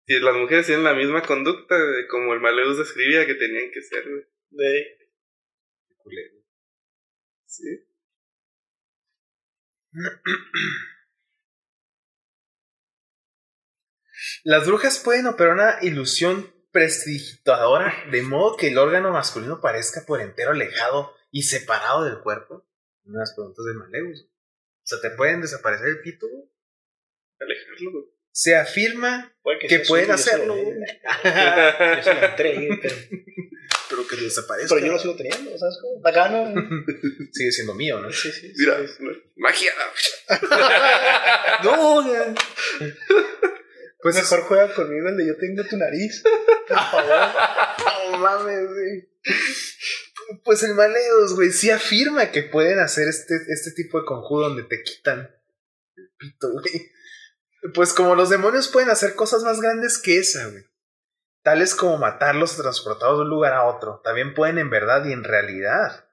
[0.06, 3.82] si las mujeres tienen la misma conducta de como el Maleus describía que tenían que
[3.82, 4.22] ser, güey.
[4.50, 4.98] De-
[5.96, 6.34] Culero.
[7.46, 7.64] Sí.
[14.44, 20.20] Las brujas pueden operar una ilusión prestidigitadora de modo que el órgano masculino parezca por
[20.20, 22.66] entero alejado y separado del cuerpo.
[23.04, 24.22] Unas preguntas de Maleus.
[24.22, 26.26] O sea, ¿te pueden desaparecer el pito?
[27.40, 28.04] Alejarlo, güey.
[28.32, 31.96] Se afirma puede que sea pueden suyo, yo se lo hacerlo.
[31.96, 32.94] Yo se lo entregué, pero,
[33.88, 34.74] Pero que desaparezca.
[34.74, 36.06] pero yo lo sigo teniendo, ¿sabes cómo?
[36.06, 36.54] Acá, ¿no?
[37.32, 38.10] Sigue siendo mío, ¿no?
[38.12, 38.52] Sí, sí.
[38.56, 39.02] Mira, sí.
[39.36, 39.72] magia.
[41.64, 42.34] no, güey.
[44.02, 46.22] Pues mejor juega conmigo el de yo tengo tu nariz.
[46.68, 47.14] Por favor.
[48.10, 49.08] No mames, güey.
[50.44, 54.64] Pues el Maleus, güey, sí afirma que pueden hacer este, este tipo de conjuro donde
[54.64, 55.30] te quitan
[55.96, 56.90] el pito, güey.
[57.74, 60.64] Pues como los demonios pueden hacer cosas más grandes que esa, güey.
[61.42, 64.00] Tales como matarlos o transportarlos de un lugar a otro.
[64.02, 66.08] También pueden en verdad y en realidad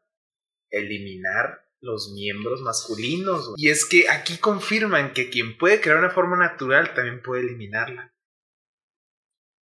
[0.70, 3.54] eliminar los miembros masculinos.
[3.58, 8.14] Y es que aquí confirman que quien puede crear una forma natural también puede eliminarla.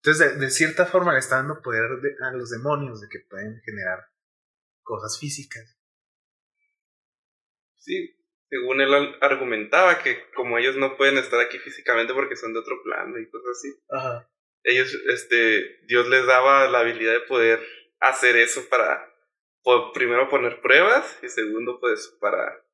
[0.02, 3.20] Entonces, de, de cierta forma le está dando poder de- a los demonios de que
[3.28, 4.00] pueden generar
[4.82, 5.78] cosas físicas.
[7.76, 8.16] Sí,
[8.48, 12.82] según él argumentaba que como ellos no pueden estar aquí físicamente porque son de otro
[12.82, 14.30] plano y cosas así, Ajá.
[14.62, 17.60] ellos, este, Dios les daba la habilidad de poder
[18.00, 19.13] hacer eso para,
[19.64, 22.64] po- primero poner pruebas y segundo, pues, para,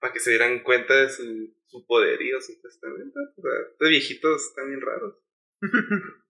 [0.00, 3.20] para que se dieran cuenta de su, su poderío, su testamento.
[3.36, 5.16] O sea, estos viejitos están bien raros.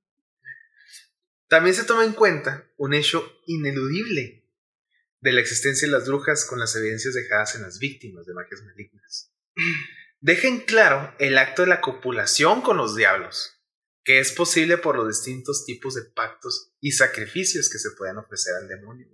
[1.48, 4.48] También se toma en cuenta un hecho ineludible
[5.20, 8.62] de la existencia de las brujas con las evidencias dejadas en las víctimas de magias
[8.64, 9.32] malignas.
[10.20, 13.62] Dejen claro el acto de la copulación con los diablos,
[14.04, 18.54] que es posible por los distintos tipos de pactos y sacrificios que se pueden ofrecer
[18.54, 19.06] al demonio.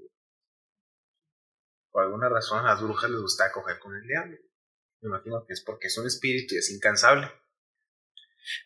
[1.90, 4.36] Por alguna razón a las brujas les gusta coger con el diablo.
[5.00, 7.30] Me imagino que es porque es un espíritu y es incansable.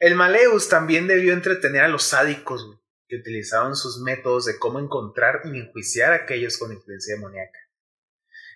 [0.00, 5.42] El Maleus también debió entretener a los sádicos, que utilizaban sus métodos de cómo encontrar
[5.44, 7.58] y enjuiciar a aquellos con influencia demoníaca.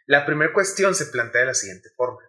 [0.07, 2.23] La primera cuestión se plantea de la siguiente forma.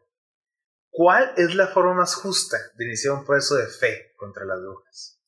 [0.90, 5.22] ¿Cuál es la forma más justa de iniciar un proceso de fe contra las brujas?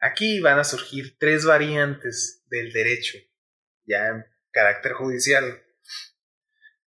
[0.00, 3.18] Aquí van a surgir tres variantes del derecho,
[3.84, 5.62] ya en carácter judicial.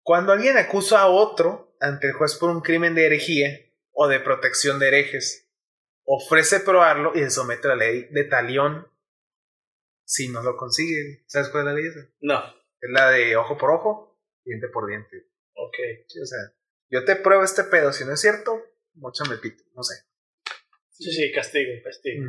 [0.04, 3.58] Cuando alguien acusa a otro ante el juez por un crimen de herejía
[3.90, 5.50] o de protección de herejes,
[6.04, 8.86] ofrece probarlo y se somete a la ley de talión
[10.04, 11.24] si no lo consigue.
[11.26, 12.00] ¿Sabes cuál es la ley esa?
[12.20, 12.38] No.
[12.80, 15.26] Es la de ojo por ojo, diente por diente.
[15.54, 15.76] Ok.
[16.06, 16.52] Sí, o sea,
[16.90, 18.62] yo te pruebo este pedo, si no es cierto,
[18.96, 19.94] mochame el pito, no sé.
[20.90, 22.26] Sí, sí, castigo, castigo.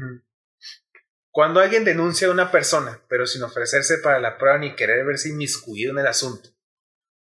[1.29, 5.27] Cuando alguien denuncia a una persona, pero sin ofrecerse para la prueba ni querer verse
[5.27, 6.54] inmiscuido en el asunto,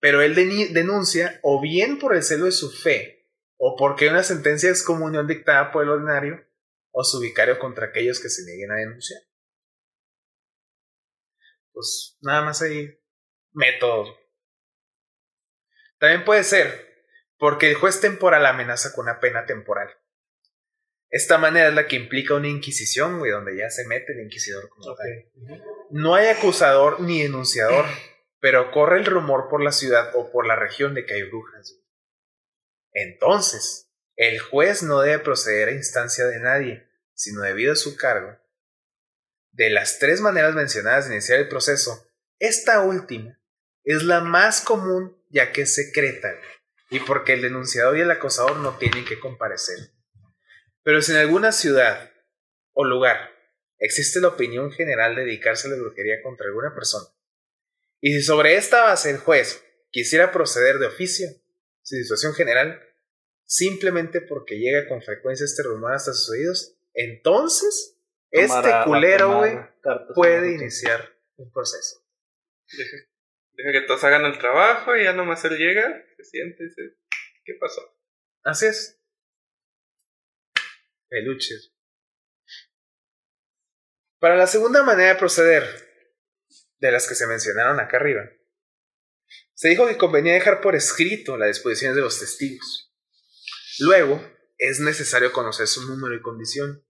[0.01, 4.69] pero él denuncia o bien por el celo de su fe, o porque una sentencia
[4.69, 6.45] de excomunión dictada por el ordinario,
[6.91, 9.21] o su vicario contra aquellos que se nieguen a denunciar.
[11.73, 12.99] Pues nada más hay
[13.53, 14.17] métodos.
[15.99, 16.87] También puede ser
[17.39, 19.91] porque el juez temporal amenaza con una pena temporal.
[21.11, 24.69] Esta manera es la que implica una inquisición, güey, donde ya se mete el inquisidor
[24.69, 25.31] como tal.
[25.91, 27.85] No hay acusador ni denunciador,
[28.47, 31.81] pero corre el rumor por la ciudad o por la región de que hay brujas.
[32.93, 38.39] Entonces, el juez no debe proceder a instancia de nadie, sino debido a su cargo.
[39.51, 43.37] De las tres maneras mencionadas de iniciar el proceso, esta última
[43.83, 46.33] es la más común ya que es secreta
[46.89, 49.91] y porque el denunciador y el acosador no tienen que comparecer.
[50.85, 52.13] Pero si en alguna ciudad
[52.75, 53.29] o lugar
[53.79, 57.09] existe la opinión general de dedicarse a la brujería contra alguna persona,
[58.01, 61.29] y si sobre esta base el juez quisiera proceder de oficio,
[61.83, 62.81] su situación general,
[63.45, 67.99] simplemente porque llega con frecuencia este rumor hasta sus oídos, entonces
[68.31, 69.59] este culero, güey,
[70.15, 72.05] puede iniciar un proceso.
[72.77, 72.97] Deja,
[73.53, 76.83] deja que todos hagan el trabajo y ya nomás él llega, se siente y dice,
[77.45, 77.81] ¿qué pasó?
[78.43, 79.01] Así es.
[81.09, 81.73] Peluches.
[84.19, 85.86] Para la segunda manera de proceder,
[86.79, 88.23] de las que se mencionaron acá arriba,
[89.55, 92.95] se dijo que convenía dejar por escrito las disposiciones de los testigos.
[93.79, 94.23] Luego,
[94.59, 96.85] es necesario conocer su número y condición.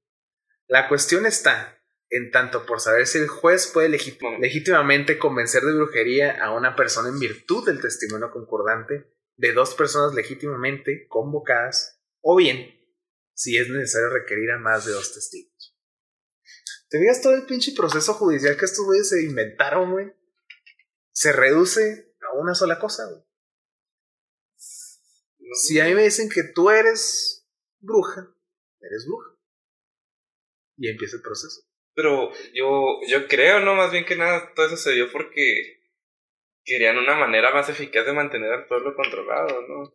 [0.67, 6.43] La cuestión está en tanto por saber si el juez puede legítimamente convencer de brujería
[6.43, 12.75] a una persona en virtud del testimonio concordante de dos personas legítimamente convocadas, o bien
[13.35, 15.56] si es necesario requerir a más de dos testigos.
[16.89, 20.13] ¿Te veías todo el pinche proceso judicial que estos güeyes se inventaron, güey?
[21.13, 23.23] Se reduce a una sola cosa, güey.
[25.53, 28.29] Si a mí me dicen que tú eres bruja,
[28.81, 29.31] eres bruja.
[30.77, 31.63] Y empieza el proceso.
[31.95, 33.75] Pero yo, yo creo, ¿no?
[33.75, 35.83] Más bien que nada, todo eso se dio porque
[36.65, 39.95] querían una manera más eficaz de mantener al pueblo controlado, ¿no?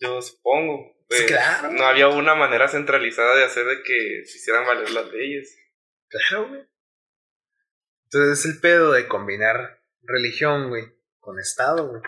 [0.00, 0.96] Yo supongo.
[1.08, 1.70] Pues, claro.
[1.70, 5.56] No había una manera centralizada de hacer de que se hicieran valer las leyes.
[6.08, 6.62] Claro, güey.
[8.04, 10.84] Entonces es el pedo de combinar religión, güey,
[11.18, 12.02] con Estado, güey.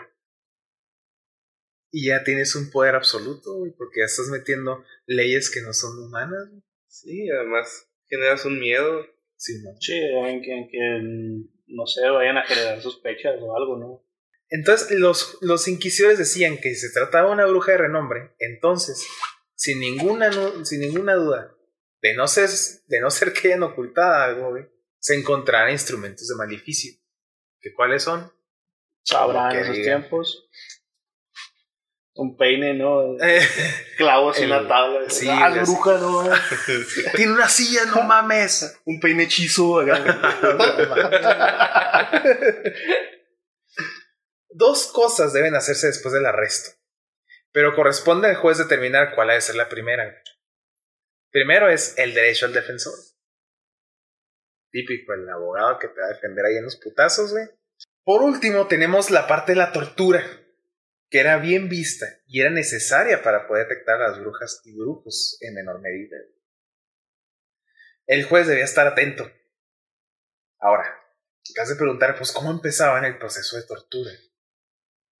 [1.91, 5.99] Y ya tienes un poder absoluto, güey, porque ya estás metiendo leyes que no son
[5.99, 6.63] humanas, güey.
[6.87, 9.05] Sí, además generas un miedo.
[9.37, 9.71] Sí, ¿no?
[9.79, 14.05] Sí, en que, en que, no sé, vayan a generar sospechas o algo, ¿no?
[14.49, 19.07] Entonces, los, los inquisidores decían que si se trataba de una bruja de renombre, entonces,
[19.55, 20.29] sin ninguna,
[20.65, 21.55] sin ninguna duda,
[22.01, 22.49] de no ser,
[22.87, 24.57] de no ser que hayan ocultado algo,
[24.99, 26.93] se encontrarán instrumentos de maleficio.
[27.59, 28.31] ¿Que cuáles son?
[29.03, 30.47] Sabrán en esos tiempos.
[32.13, 33.15] Un peine, ¿no?
[33.97, 35.09] Clavos en la tabla.
[35.09, 36.29] Sí, ah, bruja, ¿no?
[37.15, 38.79] Tiene una silla, no mames.
[38.85, 39.81] Un peine hechizo.
[44.49, 46.71] Dos cosas deben hacerse después del arresto.
[47.53, 50.21] Pero corresponde al juez determinar cuál ha de ser la primera.
[51.31, 52.93] Primero es el derecho al defensor.
[54.69, 57.47] Típico, el abogado que te va a defender ahí en los putazos, güey.
[58.03, 60.23] Por último, tenemos la parte de la tortura,
[61.09, 65.37] que era bien vista y era necesaria para poder detectar a las brujas y brujos
[65.41, 66.17] en menor medida.
[68.07, 69.31] El juez debía estar atento.
[70.59, 71.01] Ahora,
[71.61, 74.11] has de preguntar, pues, ¿cómo empezaba en el proceso de tortura?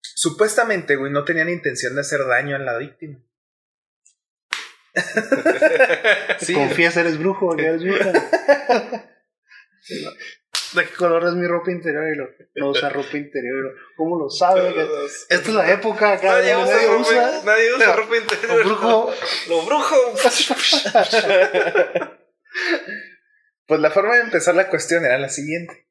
[0.01, 3.23] Supuestamente, güey, no tenían intención de hacer daño a la víctima.
[6.39, 6.53] Sí.
[6.53, 8.11] Confías, eres brujo, eres bruja.
[10.73, 12.13] ¿De qué color es mi ropa interior?
[12.13, 13.75] Y lo, no usa ropa interior.
[13.97, 14.69] ¿Cómo lo sabe?
[15.29, 16.33] Esta es la época acá.
[16.33, 18.57] Nadie, usa, nadie usa, ropa interior.
[18.57, 19.13] Lo brujo.
[19.49, 19.95] Lo brujo.
[23.65, 25.87] pues la forma de empezar la cuestión era la siguiente.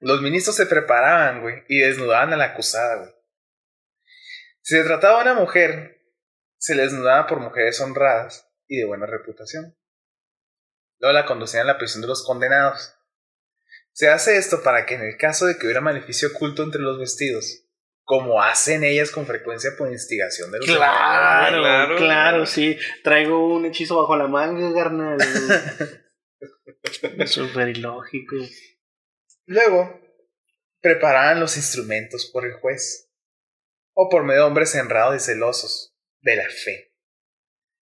[0.00, 3.10] Los ministros se preparaban, güey, y desnudaban a la acusada, güey.
[4.60, 6.03] Si se trataba de una mujer,
[6.64, 9.76] se les desnudaba por mujeres honradas y de buena reputación.
[10.98, 12.94] Luego la conducían a la prisión de los condenados.
[13.92, 16.98] Se hace esto para que en el caso de que hubiera maleficio oculto entre los
[16.98, 17.66] vestidos,
[18.02, 22.78] como hacen ellas con frecuencia por instigación de los Claro, claro, claro, sí.
[23.02, 25.18] Traigo un hechizo bajo la manga, carnal.
[27.26, 28.36] Súper ilógico.
[29.44, 30.00] Luego,
[30.80, 33.12] preparaban los instrumentos por el juez,
[33.92, 35.93] o por medio de hombres enrados y celosos
[36.24, 36.92] de la fe.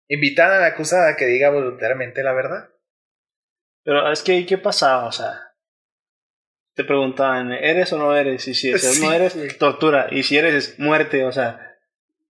[0.08, 2.70] Invitaban a la acusada a que diga voluntariamente la verdad.
[3.84, 5.06] Pero es que, ¿qué pasaba?
[5.06, 5.54] O sea,
[6.74, 8.46] te preguntaban, ¿eres o no eres?
[8.48, 8.70] Y si
[9.02, 10.08] no eres, tortura.
[10.10, 11.24] Y si eres, es muerte.
[11.24, 11.76] O sea,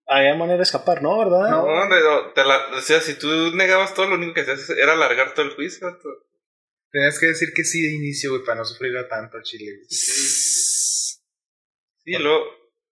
[0.06, 1.18] había manera de escapar, ¿no?
[1.18, 1.50] ¿Verdad?
[1.50, 4.94] No, no te la, o sea, si tú negabas todo, lo único que hacías era
[4.94, 5.86] alargar todo el juicio.
[6.90, 9.82] Tenías que decir que sí de inicio, güey, para no sufrir tanto chile.
[9.88, 11.20] Sí.
[12.04, 12.57] Sí, luego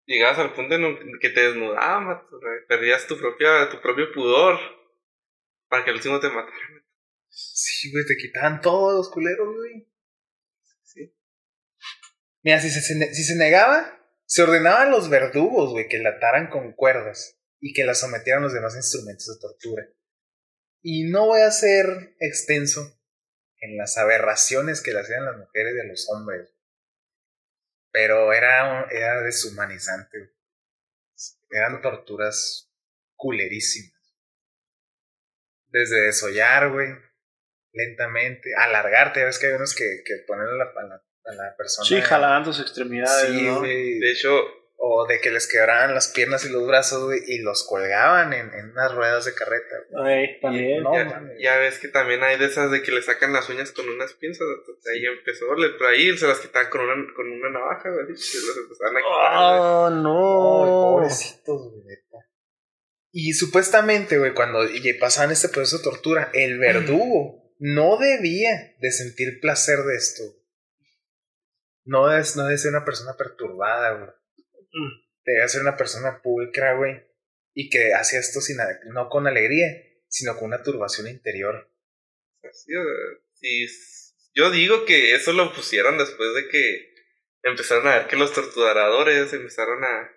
[0.08, 2.22] llegabas al punto en que te desnudabas,
[2.66, 4.58] perdías tu, propia, tu propio pudor
[5.68, 6.56] para que el último te matara.
[7.28, 9.86] Sí, güey, te quitaban todos los culeros, güey.
[10.82, 11.14] Sí.
[12.42, 16.72] Mira, si se, si se negaba, se ordenaban los verdugos, güey, que la ataran con
[16.72, 19.86] cuerdas y que la sometieran a los demás instrumentos de tortura.
[20.80, 22.98] Y no voy a ser extenso,
[23.60, 26.54] en las aberraciones que le hacían las mujeres de los hombres.
[27.90, 30.34] Pero era, era deshumanizante.
[31.50, 32.70] Eran torturas
[33.16, 33.92] culerísimas.
[35.68, 36.88] Desde desollar, güey,
[37.72, 41.86] lentamente, alargarte, ves que hay unos que, que ponen a la, a la, persona.
[41.86, 43.30] Sí, jalando sus extremidades.
[43.30, 43.98] Sí, güey.
[43.98, 44.30] De hecho,
[44.80, 48.54] o de que les quebraban las piernas y los brazos, güey, y los colgaban en,
[48.54, 49.74] en unas ruedas de carreta.
[50.04, 50.84] Ay, también.
[50.84, 50.94] No,
[51.40, 54.12] ya, ves que también hay de esas de que le sacan las uñas con unas
[54.14, 54.46] pinzas.
[54.92, 58.16] Ahí empezó, pero ahí se las quitaban con una, con una navaja, güey.
[58.16, 59.36] Se las empezaban a quitar.
[59.36, 60.96] Oh, no.
[61.00, 61.98] pobrecitos, güey,
[63.10, 68.92] Y supuestamente, güey, cuando y pasaban este proceso de tortura, el verdugo no debía de
[68.92, 70.22] sentir placer de esto.
[71.84, 74.17] No es, no debe ser una persona perturbada, güey.
[75.24, 77.02] Debe ser una persona pulcra, güey.
[77.54, 78.56] Y que hacía esto sin,
[78.92, 79.66] no con alegría,
[80.08, 81.70] sino con una turbación interior.
[83.34, 86.94] Sí, s- yo digo que eso lo pusieron después de que
[87.42, 90.10] empezaron a ver que los torturadores empezaron a,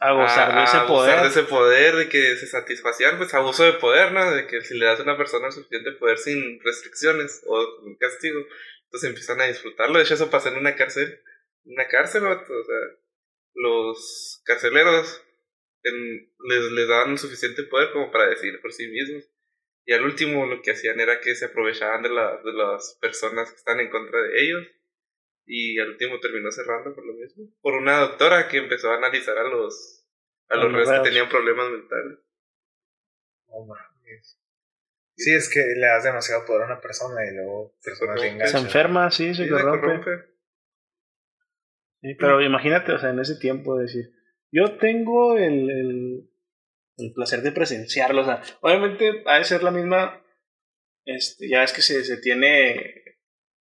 [0.00, 1.10] A gozar de a- ese a poder.
[1.14, 4.30] abusar de ese poder, de que se satisfacían, pues abuso de poder, ¿no?
[4.32, 8.40] De que si le das a una persona suficiente poder sin restricciones o un castigo,
[8.84, 9.98] entonces empiezan a disfrutarlo.
[9.98, 11.22] De hecho, eso pasa en una cárcel.
[11.64, 12.76] En una cárcel, o sea,
[13.58, 15.22] los carceleros
[15.82, 19.24] en- les, les daban suficiente poder como para decidir por sí mismos.
[19.84, 23.50] Y al último lo que hacían era que se aprovechaban de, la- de las personas
[23.50, 24.66] que están en contra de ellos.
[25.50, 27.44] Y al último terminó cerrando por lo mismo.
[27.62, 30.06] Por una doctora que empezó a analizar a los,
[30.48, 32.18] a los reos que tenían problemas mentales.
[33.48, 34.38] Mames.
[35.16, 38.36] Sí, es que le das demasiado poder a una persona y luego personas corrompe.
[38.36, 40.37] bien Se enferma, sí, se Sí, se corrompe.
[42.00, 44.12] Sí, pero imagínate, o sea, en ese tiempo decir,
[44.52, 46.30] yo tengo el, el,
[46.96, 50.24] el placer de presenciarlo, o sea, obviamente ha de ser la misma,
[51.04, 52.98] este, ya es que se, se tiene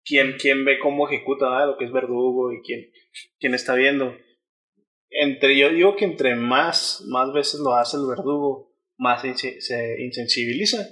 [0.05, 1.67] quien, quien ve cómo ejecuta ¿verdad?
[1.67, 2.91] lo que es verdugo y quien,
[3.39, 4.17] quien está viendo.
[5.11, 10.87] Entre, yo digo que entre más, más veces lo hace el verdugo, más se insensibiliza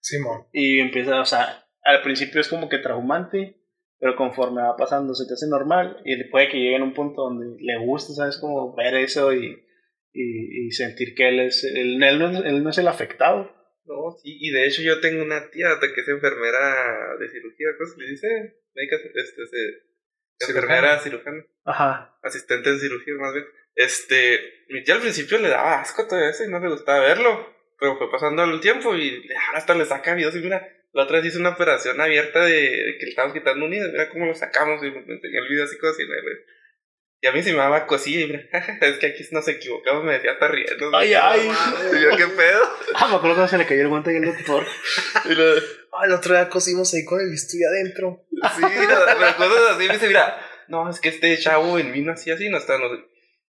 [0.00, 0.46] Simón.
[0.52, 3.60] y empieza, o sea, al principio es como que traumante,
[3.98, 7.22] pero conforme va pasando se te hace normal y puede que llegue en un punto
[7.22, 8.38] donde le guste, ¿sabes?
[8.38, 9.62] Como ver eso y,
[10.12, 13.54] y, y sentir que él es, él, él no, es- él no es el afectado.
[13.84, 17.88] No, sí, y de hecho yo tengo una tía que es enfermera de cirugía, ¿cómo
[17.90, 18.26] se le dice?
[18.74, 19.86] Médica, este,
[20.40, 22.18] enfermera cirujana, Ajá.
[22.22, 23.46] asistente en cirugía más bien.
[23.74, 27.46] Este, mi tía al principio le daba asco todo eso y no le gustaba verlo,
[27.78, 31.18] pero fue pasando el tiempo y ahora hasta le saca videos y mira, la otra
[31.18, 34.26] vez hizo una operación abierta de, de que le estábamos quitando un nido, mira cómo
[34.26, 36.36] lo sacamos y me enseñó el video así como si no, güey.
[37.22, 38.42] Y a mí se me daba cosilla y mira,
[38.80, 40.94] es que aquí nos equivocamos, me decía hasta riendo.
[40.96, 41.40] Ay, ay.
[41.98, 42.60] Y yo, ¿qué pedo?
[42.94, 44.64] Ah, me acuerdo cuando se le cayó el guante y el doctor.
[45.30, 45.54] Y lo-
[45.98, 48.26] Ah, el otro día cosimos ahí con el bisturí adentro.
[48.30, 52.30] Sí, pero cosas así, me dice, mira, no, es que este chavo en vino así,
[52.30, 53.02] así, no está, no sé.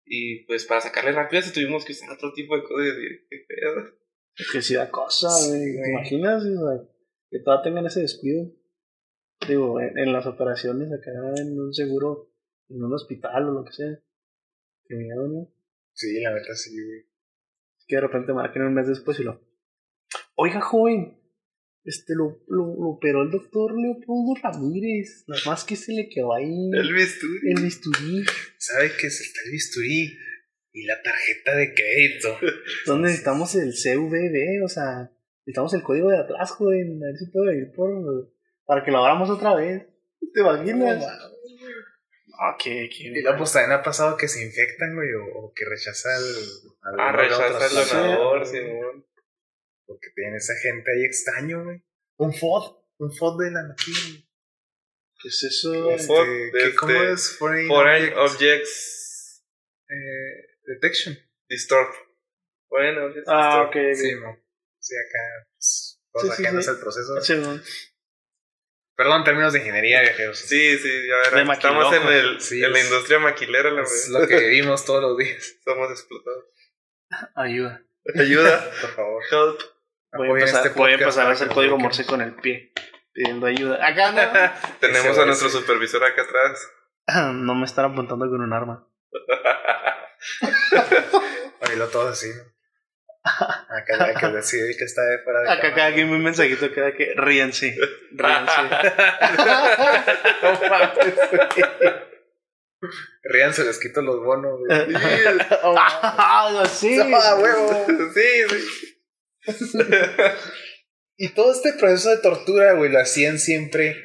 [0.06, 3.28] Y pues para sacarle rápido eso tuvimos que usar otro tipo de cosas y decir,
[3.30, 3.94] qué pedo.
[4.36, 5.60] Es que sí da cosa, güey.
[5.62, 5.92] ¿Te güey.
[5.92, 6.44] imaginas?
[6.44, 6.88] O sea,
[7.32, 8.52] que todavía tengan ese descuido.
[9.48, 11.10] Digo, en, en las operaciones acá
[11.41, 12.32] en un seguro,
[12.70, 14.00] en un hospital o lo que sea.
[14.86, 15.52] Que miedo, ¿no?
[15.94, 17.06] Sí, la neta sí, güey.
[17.88, 19.41] que de repente marquen un mes después y lo.
[20.36, 21.17] Oiga, joven,
[21.84, 25.24] este lo, lo, lo operó el doctor Leopoldo Ramírez.
[25.28, 27.39] Nada más que se le quedó ahí El bisturí.
[27.56, 28.24] el bisturí.
[28.58, 30.17] ¿Sabe que se está el bisturí?
[30.74, 32.38] Y la tarjeta de crédito.
[32.82, 35.12] Entonces necesitamos el CVB, o sea,
[35.46, 37.00] necesitamos el código de atrás, joven.
[37.02, 37.90] A ver si puedo ir por.
[38.66, 39.88] para que lo abramos otra vez.
[40.34, 41.04] ¿Te imaginas?
[42.40, 45.64] Ah, que, Y luego pues también ha pasado que se infectan, güey, o, o que
[45.66, 46.24] rechaza el...
[46.82, 49.06] al Ah, rechaza el donador, güey, Simón.
[49.86, 51.84] Porque tiene esa gente ahí extraño, güey.
[52.18, 54.26] Un FOD, un FOD de la máquina.
[55.22, 55.92] ¿Qué es eso?
[55.92, 57.38] Este, FOD, ¿qué- este, ¿Cómo es?
[57.38, 59.44] Foreign, Foreign Object, Objects
[59.90, 61.18] eh, Detection.
[61.48, 61.94] Distort.
[62.70, 63.76] Foreign Objects Ah, Distort.
[63.76, 63.96] ok.
[63.96, 64.12] Sí.
[64.82, 65.48] Sí, acá.
[65.54, 66.70] Pues, Sí, sí, sí.
[66.70, 67.22] el proceso.
[67.22, 67.60] Sí, ¿no?
[68.98, 70.38] Perdón, términos de ingeniería, viajeros.
[70.39, 71.48] Sí, sí, ya verán.
[71.48, 74.22] De Estamos en, el, Sí, en la es- industria maquilera, la Es verdad.
[74.22, 75.56] lo que vivimos todos los días.
[75.63, 76.46] Somos explotados.
[77.36, 77.84] Ayuda.
[78.20, 78.72] Ayuda.
[78.82, 79.24] Por favor.
[79.32, 79.62] Help.
[80.13, 82.74] Voy a empezar, este voy a empezar hacer código morse con el pie.
[83.13, 83.86] Pidiendo ayuda.
[83.86, 84.12] Acá
[84.63, 84.78] no.
[84.80, 86.70] Tenemos a nuestro supervisor acá atrás.
[87.34, 88.88] No me están apuntando con un arma.
[91.62, 92.51] Oílo todo así, ¿no?
[93.24, 95.76] Acá que decidir que está de fuera de Acá cámara.
[95.76, 97.78] cada quien un mensajito queda que ríense.
[98.11, 98.61] Ríense.
[100.41, 101.03] No mames.
[103.24, 104.93] Ríanse, les quito los bonos, güey.
[105.63, 106.99] Ah, sí.
[106.99, 107.86] ¡Ah, huevo!
[108.13, 108.43] sí,
[109.49, 109.84] sí.
[111.17, 113.95] Y todo este proceso de tortura, güey, lo hacían siempre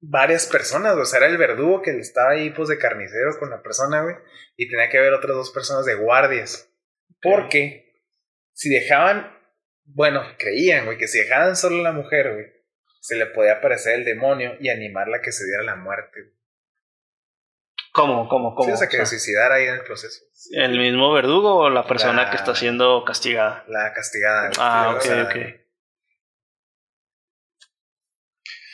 [0.00, 0.96] varias personas.
[0.96, 4.16] O sea, era el verdugo que estaba ahí, pues, de carnicero con la persona, güey.
[4.56, 6.68] Y tenía que haber otras dos personas de guardias.
[7.22, 7.89] Porque
[8.60, 9.34] si dejaban,
[9.84, 12.46] bueno, creían, güey, que si dejaban solo a la mujer, güey,
[13.00, 16.20] se le podía aparecer el demonio y animarla a que se diera la muerte.
[16.20, 16.34] güey.
[17.92, 18.66] ¿Cómo, cómo, cómo?
[18.66, 20.22] Sí, o sea, que O sea, se suicidara ahí en el proceso.
[20.52, 23.64] ¿El mismo verdugo o la persona La- que está siendo castigada?
[23.66, 24.48] La castigada.
[24.48, 24.56] güey.
[24.60, 25.36] Ah, O ok, sea, ok.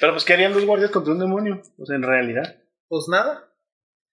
[0.01, 1.63] Pero pues, ¿qué harían los guardias contra un demonio?
[1.79, 2.61] O sea, en realidad.
[2.89, 3.53] Pues nada.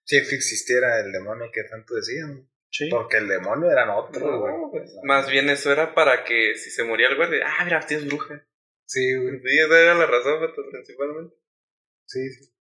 [0.05, 2.47] Si existiera el demonio que tanto decían.
[2.75, 2.89] Sí.
[2.89, 4.53] Porque el demonio eran otros, No, güey.
[4.71, 7.79] pues, Más bien eso era para que si se moría el güey, de, ah, mira,
[7.85, 8.47] tienes bruja.
[8.85, 9.39] Sí, güey.
[9.39, 11.35] Sí, esa era la razón, pues, principalmente.
[12.05, 12.51] Sí, sí.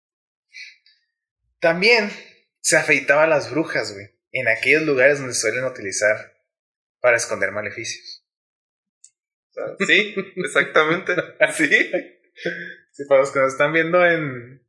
[1.59, 2.11] También
[2.59, 4.07] se afeitaba a las brujas, güey.
[4.31, 6.37] En aquellos lugares donde suelen utilizar
[6.99, 8.25] para esconder maleficios.
[9.87, 11.13] Sí, exactamente.
[11.55, 11.69] Sí.
[12.91, 14.62] Sí, para los que nos están viendo en.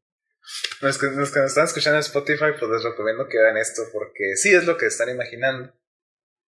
[0.81, 3.83] Los que, los que nos están escuchando en Spotify, pues les recomiendo que vean esto,
[3.93, 5.73] porque sí es lo que están imaginando.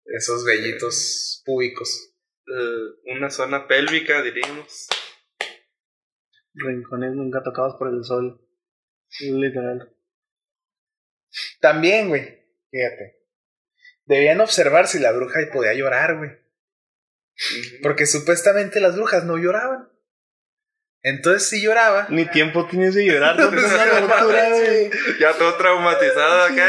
[0.05, 2.15] Esos vellitos públicos.
[2.47, 4.89] Eh, una zona pélvica, diríamos.
[6.55, 8.41] Rincones nunca tocados por el sol.
[9.21, 9.95] Literal.
[11.61, 12.23] También, güey,
[12.71, 13.25] fíjate.
[14.07, 16.31] Debían observar si la bruja podía llorar, güey.
[17.83, 19.89] Porque supuestamente las brujas no lloraban.
[21.07, 22.07] Entonces, si lloraba.
[22.09, 24.91] Ni tiempo tienes de llorar, no es una tortura, güey.
[25.21, 26.67] Ya todo traumatizado acá.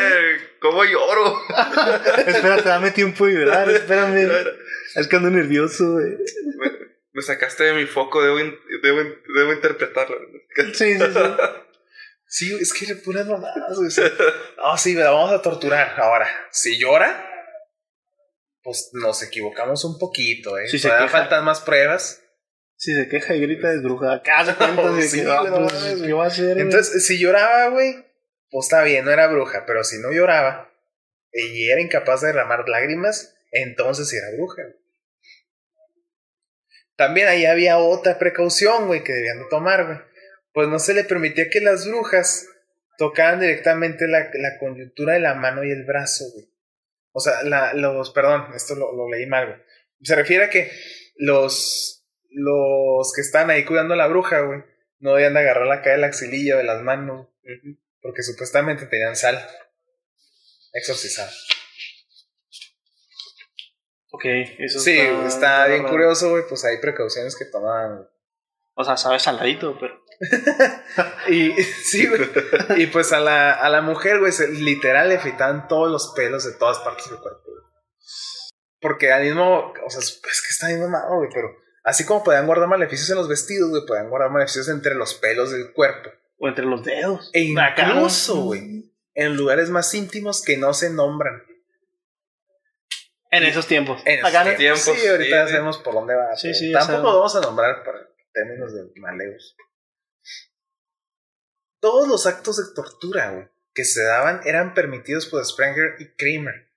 [0.60, 1.40] ¿Cómo lloro?
[2.28, 4.30] Espérate, dame tiempo de llorar, espérame.
[4.96, 6.18] Es que ando nervioso, güey.
[6.58, 6.72] Me,
[7.14, 9.00] me sacaste de mi foco, debo, in- debo,
[9.36, 10.18] debo interpretarlo.
[10.74, 11.20] Sí, sí, sí.
[12.28, 13.88] Sí, es que le puras mamadas, güey.
[13.88, 14.12] o sea,
[14.58, 15.94] No, sí, la vamos a torturar.
[15.98, 17.26] Ahora, si llora,
[18.64, 20.68] pues nos equivocamos un poquito, ¿eh?
[20.68, 21.08] Si se queja.
[21.08, 22.22] faltan más pruebas.
[22.78, 24.22] Si se queja y grita es bruja.
[24.24, 26.60] ¿Qué hace cuenta de Sí, que, ah, pues, ¿Qué va a hacer?
[26.60, 28.06] Entonces, si lloraba, güey,
[28.50, 29.66] pues está bien, no era bruja.
[29.66, 30.72] Pero si no lloraba
[31.32, 34.64] y era incapaz de derramar lágrimas, entonces era bruja.
[36.96, 39.98] También ahí había otra precaución, güey, que debían de tomar, güey.
[40.54, 42.48] Pues no se le permitía que las brujas
[42.98, 46.46] tocaran directamente la, la coyuntura de la mano y el brazo, güey.
[47.12, 49.60] O sea, la, los, perdón, esto lo, lo leí mal, güey.
[50.02, 50.72] Se refiere a que
[51.16, 51.95] los,
[52.36, 54.64] los que están ahí cuidando a la bruja, güey,
[55.00, 57.28] no debían de agarrar la cara del axilillo de las manos,
[58.02, 59.40] porque supuestamente tenían sal
[60.74, 61.32] exorcizada.
[64.12, 64.26] Ok,
[64.60, 65.92] eso Sí, está, está bien raro.
[65.94, 68.08] curioso, güey, pues hay precauciones que toman.
[68.76, 70.04] O sea, sabe saladito, pero.
[71.28, 72.22] Y sí, güey.
[72.78, 76.54] Y pues a la, a la mujer, güey, literal le afeitaban todos los pelos de
[76.54, 77.64] todas partes del cuerpo, güey.
[78.80, 81.50] Porque al mismo, o sea, es que está bien mamado, güey, pero
[81.86, 85.52] así como podían guardar maleficios en los vestidos, güey, podían guardar maleficios entre los pelos
[85.52, 86.10] del cuerpo.
[86.38, 87.30] O entre los dedos.
[87.32, 87.62] E ¿no?
[87.70, 91.44] incluso, güey, en lugares más íntimos que no se nombran.
[93.32, 94.02] En esos tiempos.
[94.06, 94.82] En esos tiempos.
[94.82, 96.36] Sí, ahorita sí, sabemos por dónde va.
[96.36, 99.56] Sí, sí, Tampoco lo vamos a nombrar para términos de maleos.
[101.80, 106.72] Todos los actos de tortura, güey, que se daban eran permitidos por Spranger y Kramer,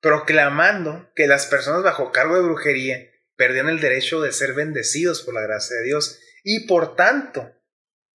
[0.00, 3.11] proclamando que las personas bajo cargo de brujería
[3.42, 7.50] perdían el derecho de ser bendecidos por la gracia de Dios y por tanto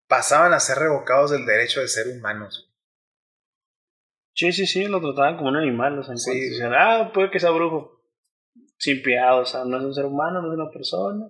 [0.08, 2.74] pasaban a ser revocados del derecho de ser humanos.
[4.34, 6.00] Sí, sí, sí, lo trataban como un animal.
[6.00, 8.02] O sea, Sí, decían, ah, puede que sea brujo.
[8.78, 11.26] Sin piedad, o sea, no es un ser humano, no es una persona.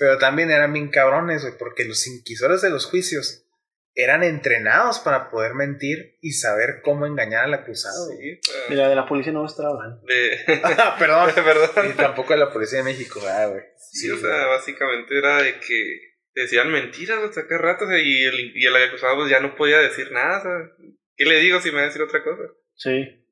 [0.00, 3.46] Pero también eran bien cabrones, güey, porque los inquisores de los juicios
[3.94, 8.08] eran entrenados para poder mentir y saber cómo engañar al acusado.
[8.08, 10.02] Sí, sea, Mira, de la policía no me estaba hablando.
[10.06, 10.38] de...
[10.64, 11.30] Ah, perdón.
[11.36, 11.96] Y Perdón.
[11.96, 13.62] tampoco de la policía de México, ah, güey.
[13.76, 16.00] Sí, o sea, básicamente era de que
[16.34, 19.54] decían mentiras hasta cada rato o sea, y el, y el acusado pues, ya no
[19.54, 20.38] podía decir nada.
[20.38, 20.70] o sea,
[21.14, 22.42] ¿Qué le digo si me va a decir otra cosa?
[22.74, 23.22] Sí,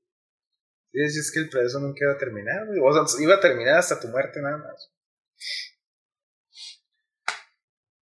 [0.92, 2.80] es que el proceso nunca iba a terminar, güey.
[2.82, 4.92] O sea, iba a terminar hasta tu muerte nada más.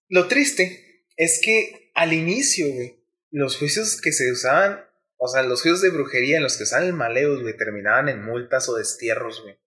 [0.09, 4.85] Lo triste es que al inicio, güey, los juicios que se usaban,
[5.17, 8.23] o sea, los juicios de brujería en los que usaban el maleus, güey, terminaban en
[8.23, 9.59] multas o destierros, güey.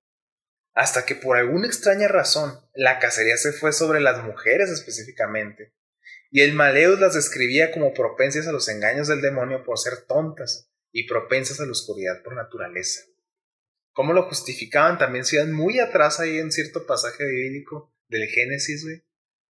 [0.74, 5.74] Hasta que por alguna extraña razón, la cacería se fue sobre las mujeres específicamente.
[6.30, 10.70] Y el Maleus las describía como propensas a los engaños del demonio por ser tontas
[10.92, 13.02] y propensas a la oscuridad por naturaleza.
[13.92, 15.00] ¿Cómo lo justificaban?
[15.00, 19.04] También se iban muy atrás ahí en cierto pasaje bíblico del Génesis, güey,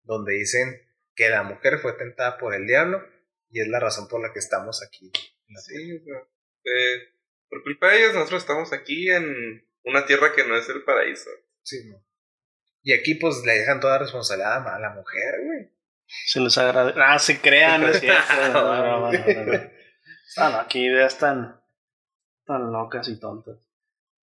[0.03, 0.81] donde dicen
[1.15, 3.03] que la mujer fue tentada por el diablo
[3.49, 5.11] y es la razón por la que estamos aquí.
[5.47, 5.83] en la tierra.
[5.83, 6.17] Sí, o sea,
[6.65, 7.13] eh,
[7.49, 11.29] por culpa de ellos nosotros estamos aquí en una tierra que no es el paraíso.
[11.61, 12.03] Sí, ¿no?
[12.81, 15.71] Y aquí pues le dejan toda responsabilidad a la mujer, güey.
[16.05, 16.99] Se les agradece.
[17.01, 18.21] Ah, se crean, no es cierto.
[18.53, 19.71] No, no, no, no, no.
[20.37, 21.61] Ah, no, aquí ideas tan,
[22.45, 23.57] tan locas y tontas.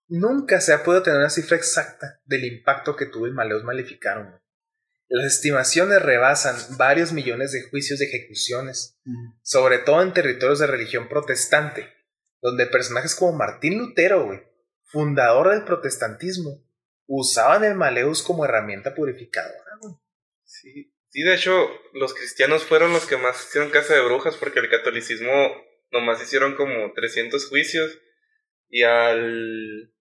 [0.08, 4.38] Nunca se ha podido tener una cifra exacta del impacto que tuvo el Maleus Maleficarum.
[5.12, 8.96] Las estimaciones rebasan varios millones de juicios de ejecuciones,
[9.42, 11.92] sobre todo en territorios de religión protestante,
[12.40, 14.40] donde personajes como Martín Lutero, güey,
[14.84, 16.64] fundador del protestantismo,
[17.06, 19.58] usaban el Maleus como herramienta purificadora.
[20.44, 24.60] Sí, sí, de hecho, los cristianos fueron los que más hicieron casa de brujas porque
[24.60, 25.26] el catolicismo
[25.90, 27.98] nomás hicieron como 300 juicios
[28.68, 29.92] Y al...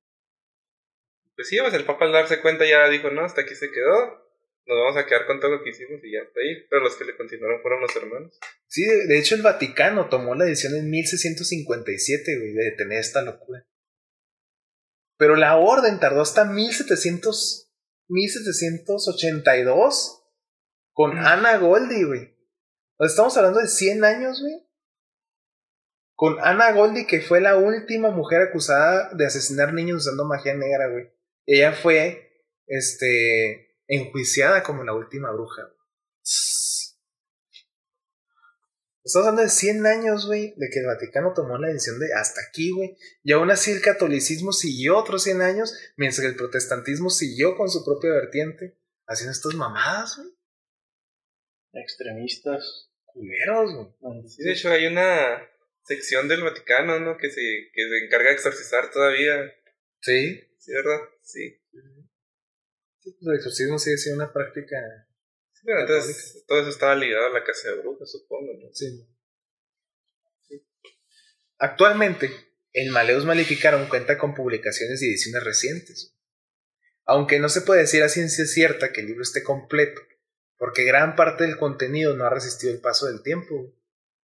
[1.36, 4.19] Pues sí, el Papa al darse cuenta ya dijo, no, hasta aquí se quedó.
[4.70, 6.64] Nos vamos a quedar con todo lo que hicimos y ya está ahí.
[6.70, 8.38] Pero los que le continuaron fueron los hermanos.
[8.68, 13.24] Sí, de, de hecho el Vaticano tomó la decisión en 1657, güey, de detener esta
[13.24, 13.66] locura.
[15.18, 17.74] Pero la orden tardó hasta 1700,
[18.10, 20.24] 1782
[20.94, 22.38] con Ana Goldie, güey.
[22.98, 24.68] O sea, Estamos hablando de 100 años, güey.
[26.14, 30.90] Con Ana Goldie, que fue la última mujer acusada de asesinar niños usando magia negra,
[30.90, 31.10] güey.
[31.48, 35.74] Ella fue, este, enjuiciada como la última bruja.
[39.04, 42.42] Estamos hablando de 100 años, güey, de que el Vaticano tomó la decisión de hasta
[42.48, 42.96] aquí, güey.
[43.24, 47.70] Y aún así el catolicismo siguió otros 100 años, mientras que el protestantismo siguió con
[47.70, 48.78] su propia vertiente,
[49.08, 50.30] haciendo estas mamadas, güey.
[51.74, 52.92] Extremistas.
[53.06, 54.30] Culeros, güey.
[54.30, 55.42] Sí, de hecho hay una
[55.84, 57.18] sección del Vaticano, ¿no?
[57.18, 57.42] Que se,
[57.74, 59.52] que se encarga de exorcizar todavía.
[60.02, 60.40] Sí.
[60.60, 61.00] ¿Sí, verdad?
[61.24, 61.60] Sí.
[63.06, 64.78] El exorcismo sigue siendo una práctica.
[65.54, 68.70] Sí, pero entonces todo eso estaba ligado a la casa de brujas, supongo, ¿no?
[68.74, 69.06] Sí.
[71.58, 72.32] Actualmente,
[72.72, 76.16] el Maleus Maleficarum cuenta con publicaciones y ediciones recientes.
[77.06, 80.02] Aunque no se puede decir a ciencia cierta que el libro esté completo,
[80.58, 83.76] porque gran parte del contenido no ha resistido el paso del tiempo.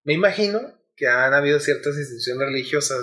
[0.03, 2.99] Me imagino que han habido ciertas instituciones religiosas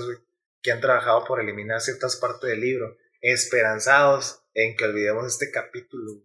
[0.61, 6.23] que han trabajado por eliminar ciertas partes del libro, esperanzados en que olvidemos este capítulo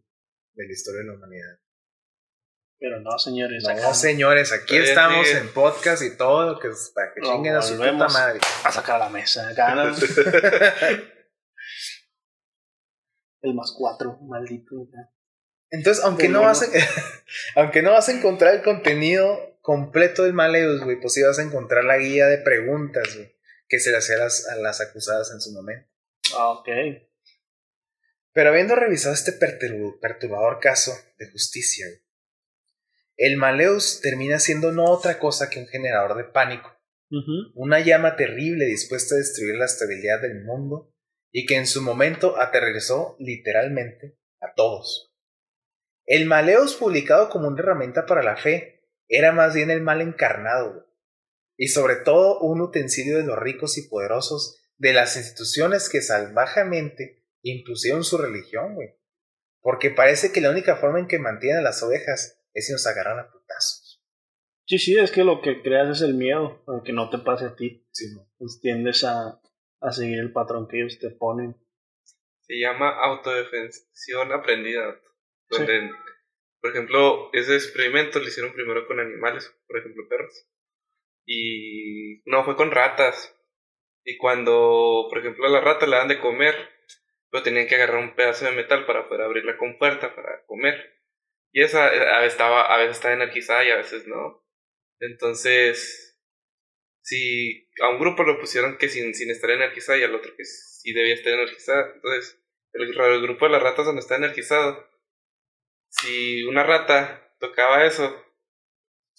[0.55, 1.59] de la historia de la humanidad.
[2.79, 3.65] Pero no, señores.
[3.65, 7.63] No, acá señores, aquí estamos en podcast y todo lo que para que chinguen a
[7.63, 8.39] su puta madre.
[8.65, 9.49] A sacar a la mesa.
[9.49, 9.85] Acá, ¿no?
[13.43, 14.75] El más cuatro, maldito.
[15.71, 16.67] Entonces, aunque no, vas a,
[17.61, 21.43] aunque no vas a encontrar el contenido completo del Maleus, güey, pues sí vas a
[21.43, 23.37] encontrar la guía de preguntas, güey,
[23.69, 25.89] que se le hacía a las, a las acusadas en su momento.
[26.37, 26.69] Ah, ok.
[28.37, 31.87] Pero habiendo revisado este perturb- perturbador caso de justicia,
[33.17, 36.71] el Maleus termina siendo no otra cosa que un generador de pánico,
[37.55, 40.93] una llama terrible dispuesta a destruir la estabilidad del mundo
[41.33, 45.15] y que en su momento aterrorizó literalmente a todos.
[46.05, 50.87] El Maleus publicado como una herramienta para la fe era más bien el mal encarnado
[51.57, 57.16] y sobre todo un utensilio de los ricos y poderosos de las instituciones que salvajemente
[57.51, 58.95] impusieron su religión, güey.
[59.61, 62.87] Porque parece que la única forma en que mantienen a las ovejas es si nos
[62.87, 64.03] agarran a putazos.
[64.67, 67.47] Sí, sí, es que lo que creas es el miedo, a que no te pase
[67.47, 67.87] a ti.
[67.93, 68.29] Sí, no.
[68.39, 69.41] Pues tiendes a,
[69.81, 71.57] a seguir el patrón que ellos te ponen.
[72.41, 75.01] Se llama autodefensión aprendida.
[75.49, 75.91] Donde,
[76.61, 80.49] por ejemplo, ese experimento lo hicieron primero con animales, por ejemplo, perros.
[81.25, 83.37] Y no, fue con ratas.
[84.05, 86.55] Y cuando, por ejemplo, a la rata le dan de comer,
[87.37, 91.03] pero tenían que agarrar un pedazo de metal para poder abrir la compuerta para comer.
[91.53, 94.43] Y esa eh, a veces estaba, a veces estaba energizada y a veces no.
[95.01, 96.19] Entonces,
[97.03, 100.47] si a un grupo lo pusieron que sin, sin estar energizada y al otro que
[100.47, 104.89] sí debía estar energizada, entonces el, el grupo de las ratas donde está energizado,
[105.91, 108.25] si una rata tocaba eso,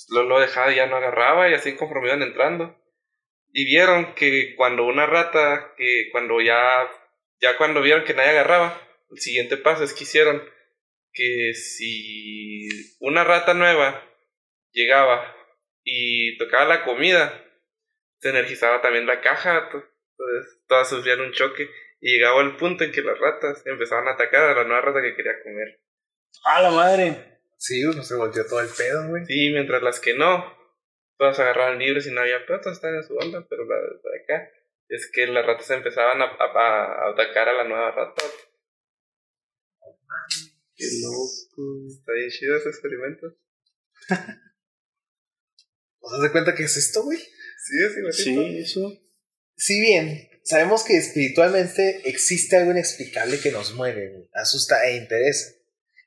[0.10, 2.82] lo, lo dejaba y ya no agarraba y así conforme iban entrando.
[3.54, 6.90] Y vieron que cuando una rata, que cuando ya,
[7.42, 8.82] ya cuando vieron que nadie agarraba,
[9.12, 10.44] el siguiente paso es que hicieron
[11.14, 12.68] que si
[13.00, 14.04] una rata nueva
[14.72, 15.36] llegaba
[15.84, 17.44] y tocaba la comida,
[18.20, 19.84] se energizaba también la caja, to-
[20.18, 21.70] entonces todas sufrían un choque
[22.02, 25.02] y llegaba el punto en que las ratas empezaban a atacar a la nueva rata
[25.02, 25.80] que quería comer.
[26.44, 27.40] ¡A la madre!
[27.58, 29.26] Sí, pues se volteó todo el pedo, güey.
[29.26, 30.56] Sí, mientras las que no,
[31.18, 34.52] todas agarraban libres y no había todas estaban en su onda, pero la de acá
[34.90, 38.24] es que las ratas empezaban a, a- a atacar a la nueva rata.
[40.76, 41.88] ¡Qué loco!
[41.88, 43.36] Está bien chido ese experimento.
[46.00, 47.18] ¿Os das de cuenta que es esto, güey?
[47.18, 47.76] Sí,
[48.08, 48.16] es.
[48.24, 48.94] Sí, eso.
[49.56, 55.52] Si bien sabemos que espiritualmente existe algo inexplicable que nos mueve, asusta e interesa,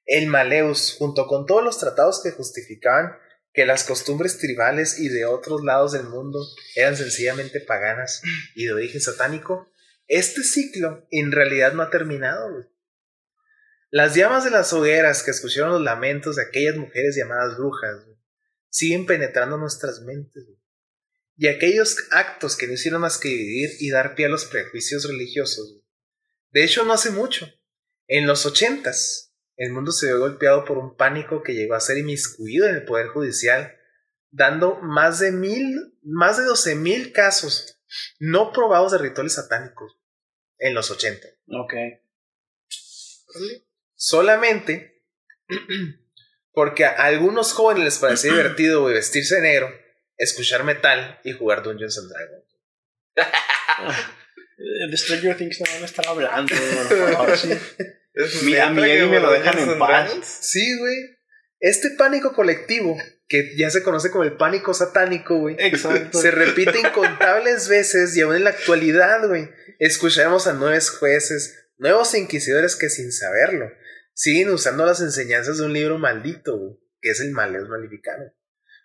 [0.07, 3.13] el Maleus, junto con todos los tratados que justificaban
[3.53, 6.41] que las costumbres tribales y de otros lados del mundo
[6.77, 8.23] eran sencillamente paganas
[8.55, 9.71] y de origen satánico,
[10.07, 12.67] este ciclo en realidad no ha terminado.
[13.91, 18.07] Las llamas de las hogueras que escucharon los lamentos de aquellas mujeres llamadas brujas
[18.69, 20.45] siguen penetrando nuestras mentes.
[21.37, 25.09] Y aquellos actos que no hicieron más que dividir y dar pie a los prejuicios
[25.09, 25.81] religiosos.
[26.51, 27.49] De hecho, no hace mucho,
[28.07, 29.30] en los ochentas,
[29.61, 32.85] el mundo se vio golpeado por un pánico que llegó a ser inmiscuido en el
[32.87, 33.77] Poder Judicial,
[34.31, 37.79] dando más de mil, más de 12 mil casos
[38.19, 39.99] no probados de rituales satánicos
[40.57, 41.29] en los 80.
[41.49, 41.75] Ok.
[43.95, 45.05] Solamente
[46.53, 49.71] porque a algunos jóvenes les parecía divertido vestirse de negro,
[50.17, 52.47] escuchar metal y jugar Dungeons and Dragons.
[54.91, 56.55] De Stranger Things no van a estar hablando.
[56.89, 57.51] por favor, sí.
[58.25, 60.07] Es Mi- a Eddie me lo dejan en paz.
[60.07, 60.27] Dragons.
[60.27, 60.97] Sí, güey.
[61.61, 62.97] Este pánico colectivo,
[63.29, 66.19] que ya se conoce como el pánico satánico, güey, Exacto.
[66.21, 72.15] se repite incontables veces y aún en la actualidad, güey, escuchamos a nuevos jueces, nuevos
[72.15, 73.71] inquisidores que sin saberlo
[74.15, 78.25] siguen usando las enseñanzas de un libro maldito, güey, que es el Maleus Maleficano.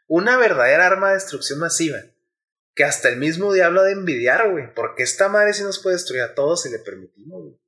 [0.07, 1.97] Una verdadera arma de destrucción masiva,
[2.75, 5.95] que hasta el mismo diablo ha de envidiar, güey, porque esta madre sí nos puede
[5.95, 7.59] destruir a todos si le permitimos, güey.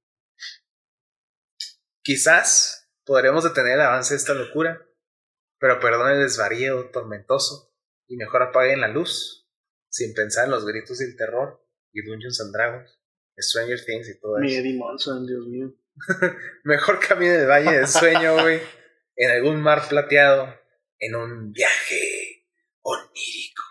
[2.08, 4.82] Quizás podremos detener el avance de esta locura,
[5.60, 7.76] pero perdón el desvarío tormentoso
[8.08, 9.45] y mejor apaguen la luz,
[9.89, 12.97] sin pensar en los gritos del terror y Dungeons and Dragons,
[13.38, 14.62] Stranger Things y todo Mi eso.
[14.62, 15.76] Eddie Monson, Dios mío.
[16.64, 18.62] Mejor camine del valle del sueño, güey,
[19.18, 20.47] en algún mar plateado,
[20.99, 22.47] en un viaje
[22.84, 23.64] onírico.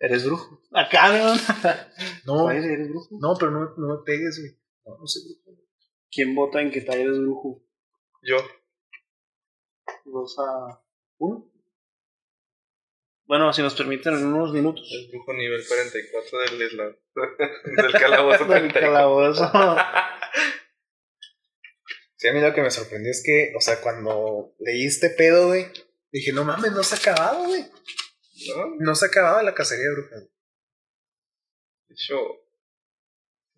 [0.00, 0.60] ¿Eres brujo?
[0.70, 1.34] Acá, ¿no?
[2.26, 3.08] No, ¿Eres brujo?
[3.18, 4.60] no, pero no, no me pegues, güey.
[4.84, 5.20] No, no sé.
[6.10, 7.62] ¿Quién vota en que tal eres brujo?
[8.22, 8.36] Yo.
[10.04, 10.82] Dos a
[11.18, 11.52] uno.
[13.26, 14.88] Bueno, si nos permiten en unos minutos.
[14.92, 16.96] El brujo nivel 44 del isla.
[17.82, 18.80] del calabozo Del 34.
[18.80, 19.52] calabozo.
[22.18, 25.48] Sí, a mí lo que me sorprendió es que, o sea, cuando leí este pedo,
[25.48, 25.66] güey,
[26.10, 27.60] dije, no mames, no se ha acabado, güey.
[27.60, 28.76] ¿No?
[28.78, 30.22] No se ha acabado la cacería de brujas.
[31.88, 32.16] De hecho,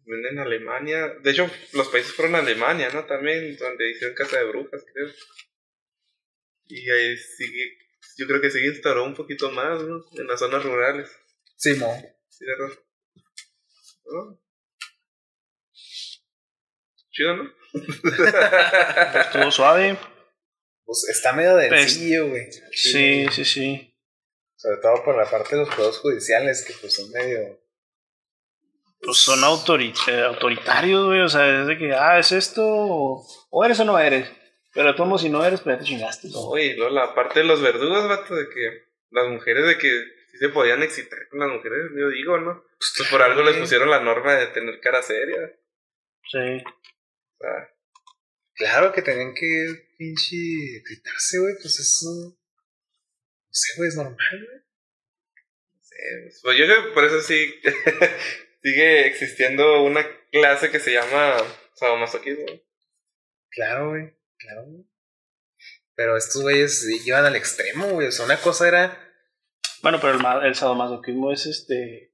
[0.08, 1.08] en Alemania.
[1.22, 3.04] De hecho, los países fueron a Alemania, ¿no?
[3.04, 5.08] También, donde hicieron casa de brujas, creo.
[6.66, 7.78] Y ahí sigue.
[8.16, 10.04] Yo creo que sigue instauró un poquito más, ¿no?
[10.12, 11.10] En las zonas rurales.
[11.56, 12.00] Simón.
[12.28, 12.78] Sí, ¿verdad?
[14.04, 14.42] ¿No?
[17.10, 17.52] Chido, ¿no?
[19.20, 19.98] Estuvo suave.
[20.84, 22.50] Pues está medio densillo, güey.
[22.72, 23.94] Sí, sí, sí.
[24.56, 27.60] Sobre todo por la parte de los juegos judiciales, que pues son medio.
[29.00, 29.94] Pues son autori-
[30.24, 31.20] autoritarios, güey.
[31.20, 32.62] O sea, es de que, ah, es esto.
[32.64, 34.28] O, o eres o no eres.
[34.74, 36.28] Pero tú, como si no eres, pues ya te chingaste.
[36.28, 36.40] ¿no?
[36.48, 39.88] Oye, luego la parte de los verdugos, vato, de que las mujeres, de que
[40.30, 42.62] sí se podían excitar con las mujeres, yo digo, ¿no?
[42.78, 45.52] Pues por algo les pusieron la norma de tener cara seria.
[46.30, 46.38] Sí.
[46.38, 47.70] O sea,
[48.54, 50.36] Claro que tenían que pinche
[50.84, 51.54] gritarse, güey.
[51.62, 52.06] Pues eso.
[52.10, 54.58] No sé, güey, es normal, güey.
[55.92, 57.54] eh, pues yo creo que por eso sí
[58.62, 61.36] sigue existiendo una clase que se llama
[61.74, 62.44] sadomasoquismo.
[63.50, 64.14] Claro, güey.
[64.38, 64.84] Claro, güey.
[65.94, 68.08] Pero estos güeyes iban al extremo, güey.
[68.08, 69.04] O sea, una cosa era.
[69.82, 72.12] Bueno, pero el, ma- el sadomasoquismo es este.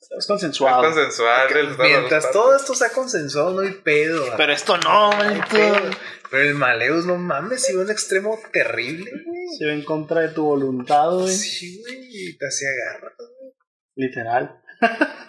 [0.00, 0.82] Es Es consensuado.
[0.82, 1.48] consensual.
[1.50, 4.20] realizar las mientras todo esto sea consensuado, no hay pedo.
[4.26, 4.36] güey.
[4.36, 5.46] Pero esto no, No hay manito.
[5.50, 5.90] pedo.
[6.30, 9.46] Pero el Maleus, no mames, iba a un extremo terrible, güey.
[9.58, 11.34] Se ve en contra de tu voluntad, güey.
[11.34, 11.98] Sí, güey.
[12.08, 13.52] Y te hacía garra, güey.
[13.96, 14.62] Literal.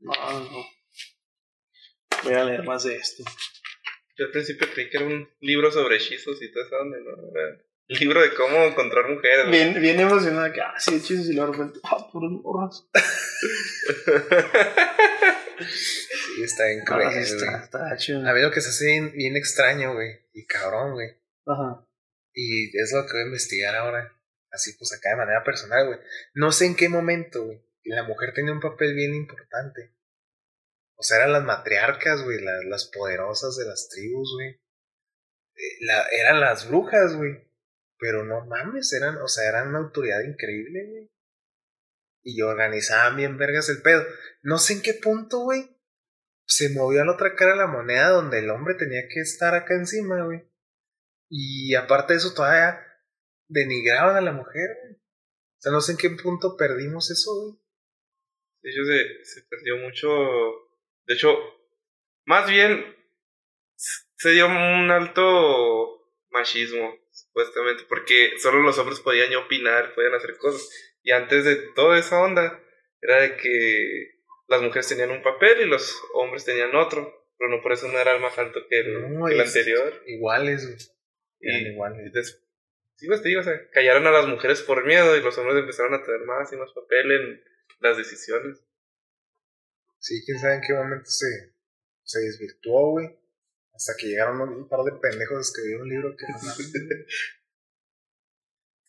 [0.00, 0.66] No, no.
[2.24, 3.24] Voy a leer más de esto.
[4.16, 7.10] Yo al principio creí que era un libro sobre hechizos y todo eso, donde no
[7.10, 9.46] era un libro de cómo encontrar mujeres.
[9.46, 9.50] ¿no?
[9.50, 12.88] Bien, bien emocionada que, ah, sí, hechizos y luego de repente, ah, morras.
[15.58, 18.24] Sí, está Ah, cruel, sí, está, está chido.
[18.26, 20.20] A ver lo que se hace bien, bien extraño, güey.
[20.32, 21.08] Y cabrón, güey.
[21.46, 21.84] Ajá.
[22.32, 24.16] Y es lo que voy a investigar ahora.
[24.50, 25.98] Así pues acá de manera personal, güey.
[26.34, 27.62] No sé en qué momento, güey.
[27.84, 29.94] La mujer tenía un papel bien importante.
[30.96, 32.40] O sea, eran las matriarcas, güey.
[32.40, 34.48] Las, las poderosas de las tribus, güey.
[35.54, 37.46] Eh, la- eran las brujas, güey.
[37.98, 41.10] Pero no mames, eran, o sea, eran una autoridad increíble, güey.
[42.22, 44.04] Y organizaban bien vergas el pedo.
[44.42, 45.76] No sé en qué punto, güey.
[46.46, 49.54] Se movió a la otra cara de la moneda donde el hombre tenía que estar
[49.54, 50.48] acá encima, güey.
[51.28, 52.80] Y aparte de eso, todavía
[53.48, 54.94] denigraban a la mujer, güey.
[54.94, 57.58] O sea, no sé en qué punto perdimos eso, güey.
[58.62, 60.08] De hecho, se, se perdió mucho.
[61.06, 61.36] De hecho,
[62.26, 62.84] más bien
[64.16, 70.68] se dio un alto machismo, supuestamente, porque solo los hombres podían opinar, podían hacer cosas.
[71.02, 72.62] Y antes de toda esa onda,
[73.00, 74.18] era de que
[74.48, 77.98] las mujeres tenían un papel y los hombres tenían otro, pero no por eso no
[77.98, 80.02] era el más alto que el, No, que el anterior.
[80.06, 80.94] Iguales.
[81.40, 82.42] Eran Y, iguales.
[82.98, 85.58] Sí, pues te digo, o sea, callaron a las mujeres por miedo y los hombres
[85.58, 87.44] empezaron a tener más y más papel en
[87.78, 88.58] las decisiones.
[90.00, 91.54] Sí, quién sabe en qué momento se,
[92.02, 93.18] se desvirtuó, güey.
[93.72, 96.38] Hasta que llegaron un, par de pendejos a escribir un libro que no.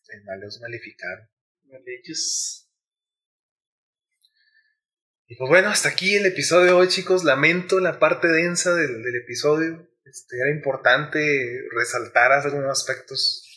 [0.09, 1.29] En Maleos Maleficaron.
[1.65, 2.67] Malechos.
[5.27, 7.23] Y pues bueno, hasta aquí el episodio de hoy, chicos.
[7.23, 9.87] Lamento la parte densa del, del episodio.
[10.05, 13.48] Este, era importante resaltar algunos aspectos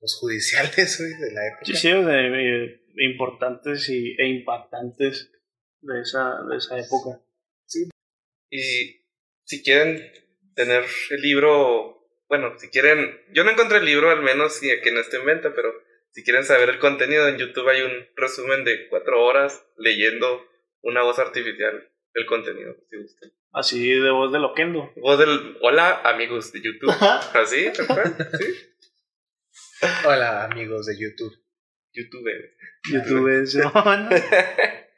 [0.00, 1.64] los judiciales güey, de la época.
[1.64, 5.30] Sí, sí, de, eh, importantes y, e impactantes
[5.80, 7.20] de esa, de esa época.
[8.52, 9.04] Y
[9.44, 10.02] si quieren
[10.54, 14.90] tener el libro, bueno, si quieren, yo no encontré el libro al menos y que
[14.90, 15.72] no esté en venta, pero
[16.10, 20.44] si quieren saber el contenido, en YouTube hay un resumen de cuatro horas leyendo
[20.82, 23.32] una voz artificial el contenido, si gustan.
[23.52, 24.92] Así de voz de Loquendo.
[24.96, 26.90] Voz del, hola amigos de YouTube.
[27.34, 28.69] Así, tal cual, sí.
[30.06, 31.34] Hola, amigos de YouTube.
[31.92, 32.28] YouTube.
[32.92, 33.46] YouTube.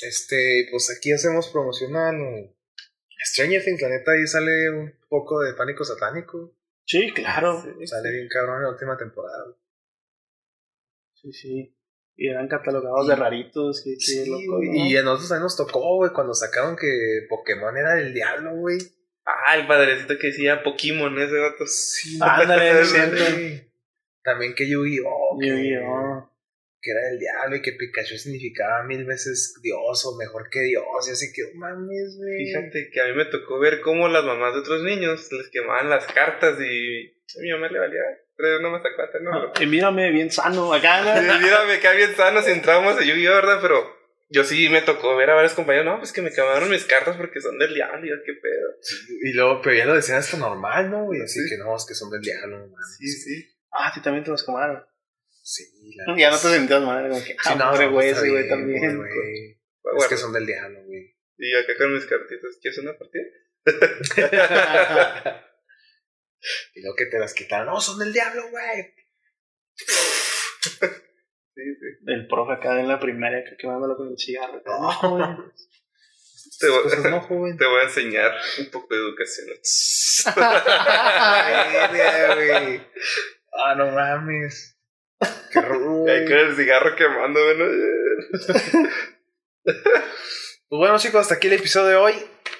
[0.00, 2.54] Este, pues aquí hacemos promocional.
[3.32, 6.56] Stranger Things, la neta, ahí sale un poco de pánico satánico.
[6.84, 7.60] Sí, claro.
[7.84, 9.56] Sale bien cabrón en la última temporada.
[11.14, 11.76] Sí, sí.
[12.14, 13.82] Y eran catalogados de raritos.
[13.82, 14.86] Que, que Sí, loco, güey, ¿no?
[14.86, 18.78] Y a nosotros también nos tocó, güey, cuando sacaron que Pokémon era del diablo, güey.
[19.46, 21.66] Ah, el padrecito que decía Pokémon, ese vato.
[21.66, 23.68] Sí, Ándale, güey.
[24.22, 25.38] También que Yu-Gi-Oh!
[25.40, 26.32] que- Yu-Gi-Oh.
[26.80, 30.84] Que era del diablo y que Pikachu significaba mil veces Dios o mejor que Dios.
[31.08, 32.46] Y así que, "Oh, mames, güey.
[32.46, 35.90] Fíjate que a mí me tocó ver cómo las mamás de otros niños les quemaban
[35.90, 38.00] las cartas y a mi mamá le valía.
[38.36, 39.52] Pero no me sacó a no.
[39.60, 40.72] Y mírame, bien sano.
[40.72, 41.20] Acá, ¿no?
[41.20, 43.58] Y Mira, me cae bien sano si entramos a Yu-Gi-Oh, ¿verdad?
[43.60, 43.97] Pero
[44.30, 47.16] yo sí me tocó ver a varios compañeros, no, pues que me quemaron mis cartas
[47.16, 48.68] porque son del diablo, y yo, qué pedo.
[49.24, 51.04] Y luego, pero ya lo decían hasta normal, ¿no?
[51.06, 51.22] güey?
[51.22, 51.48] así Sí.
[51.48, 52.96] que no, es que son del diablo, mames.
[52.98, 53.48] Sí, sí.
[53.70, 54.84] Ah, sí, también te los comaron.
[55.42, 55.64] Sí,
[55.96, 57.08] la Ya no te sentías mal.
[57.08, 58.96] Como que, Sí, ah, no, hombre, güey, ese güey también.
[58.96, 59.58] güey.
[59.82, 61.16] Bueno, Es que son del diablo, güey.
[61.38, 63.24] Y acá con mis cartitas, ¿quieres una partida?
[66.74, 68.94] y luego que te las quitaron, no, son del diablo, güey.
[71.58, 71.86] Sí, sí.
[72.06, 74.62] El profe acá en la primaria que quemándolo con el cigarro.
[74.64, 75.36] No, joven.
[76.60, 77.56] Te Estas voy, cosas no, joven.
[77.56, 79.48] te voy a enseñar un poco de educación.
[81.18, 82.80] Ay.
[83.52, 84.78] Ah, no mames.
[85.52, 86.28] Qué rudo, Ahí güey.
[86.28, 87.64] con el cigarro quemando, ¿no?
[90.70, 92.14] Pues bueno, chicos, hasta aquí el episodio de hoy.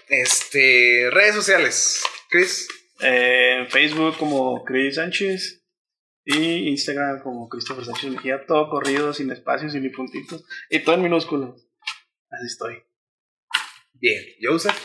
[0.08, 2.02] Este, redes sociales.
[2.30, 2.66] Chris.
[3.02, 5.57] Eh, en Facebook como Chris Sánchez.
[6.30, 8.44] Y Instagram como Christopher Sánchez Mejía.
[8.44, 10.44] Todo corrido, sin espacios y ni puntitos.
[10.68, 11.50] Y todo en minúsculas.
[12.30, 12.84] Así estoy.
[13.94, 14.22] Bien.
[14.42, 14.76] Joseph.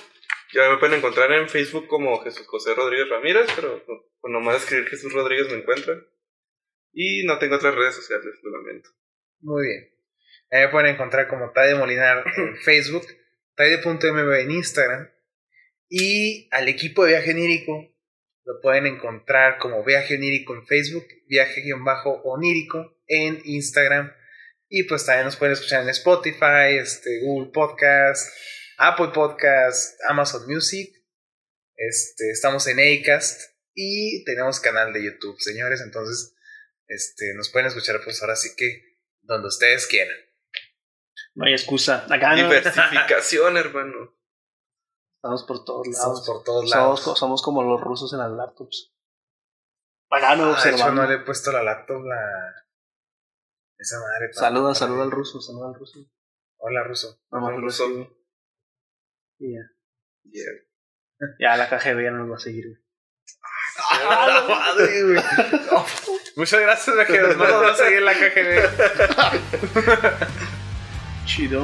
[0.53, 3.83] Ya me pueden encontrar en Facebook como Jesús José Rodríguez Ramírez, pero
[4.21, 6.07] con nomás escribir Jesús Rodríguez me encuentran.
[6.93, 8.91] Y no tengo otras redes sociales, lo lamento.
[9.41, 9.93] Muy bien.
[10.49, 13.05] Ahí me pueden encontrar como Taide Molinar en Facebook,
[13.55, 15.09] Taide.mb en Instagram.
[15.89, 17.92] Y al equipo de Viaje Onírico
[18.45, 24.11] lo pueden encontrar como Viaje Onírico en Facebook, Viaje-Onírico en Instagram.
[24.67, 28.33] Y pues también nos pueden escuchar en Spotify, este, Google Podcast,
[28.77, 30.89] Apple Podcast, Amazon Music.
[31.75, 33.41] Este, estamos en Acast
[33.73, 35.81] y tenemos canal de YouTube, señores.
[35.81, 36.35] Entonces,
[36.87, 40.17] este, nos pueden escuchar pues ahora sí que donde ustedes quieran.
[41.35, 42.05] No hay excusa.
[42.09, 42.43] Acá no.
[42.43, 44.15] Diversificación, hermano.
[45.23, 46.27] Estamos por todos Estamos lados.
[46.27, 46.99] por todos lados.
[47.01, 48.91] Somos, somos como los rusos en las laptops.
[50.11, 51.01] Ah, de hecho, observando.
[51.03, 52.19] no le he puesto la laptop la.
[53.77, 54.27] Esa madre.
[54.33, 55.99] para- Saluda, para- saluda al ruso, saluda al ruso.
[56.57, 57.21] Hola, ruso.
[57.31, 57.87] Al lo ruso.
[57.87, 58.17] recibe.
[59.39, 59.61] Y ya.
[60.29, 60.51] Yeah.
[61.39, 62.65] Ya la KGB ya no nos va a seguir.
[62.67, 62.83] güey.
[63.91, 65.15] ¡Ah, la madre, güey!
[65.71, 65.85] No,
[66.35, 67.37] Muchas gracias, viajeros.
[67.37, 68.59] No nos va a seguir la KGB.
[71.25, 71.61] Chido.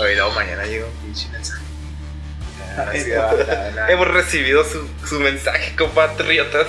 [0.00, 1.61] Oye, no, mañana llega un pinche mensaje.
[3.88, 6.66] Hemos recibido su, su mensaje, compatriotas.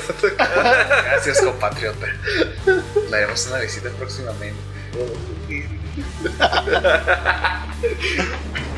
[1.06, 2.08] Gracias, compatriota.
[3.10, 4.60] Le haremos una visita próximamente.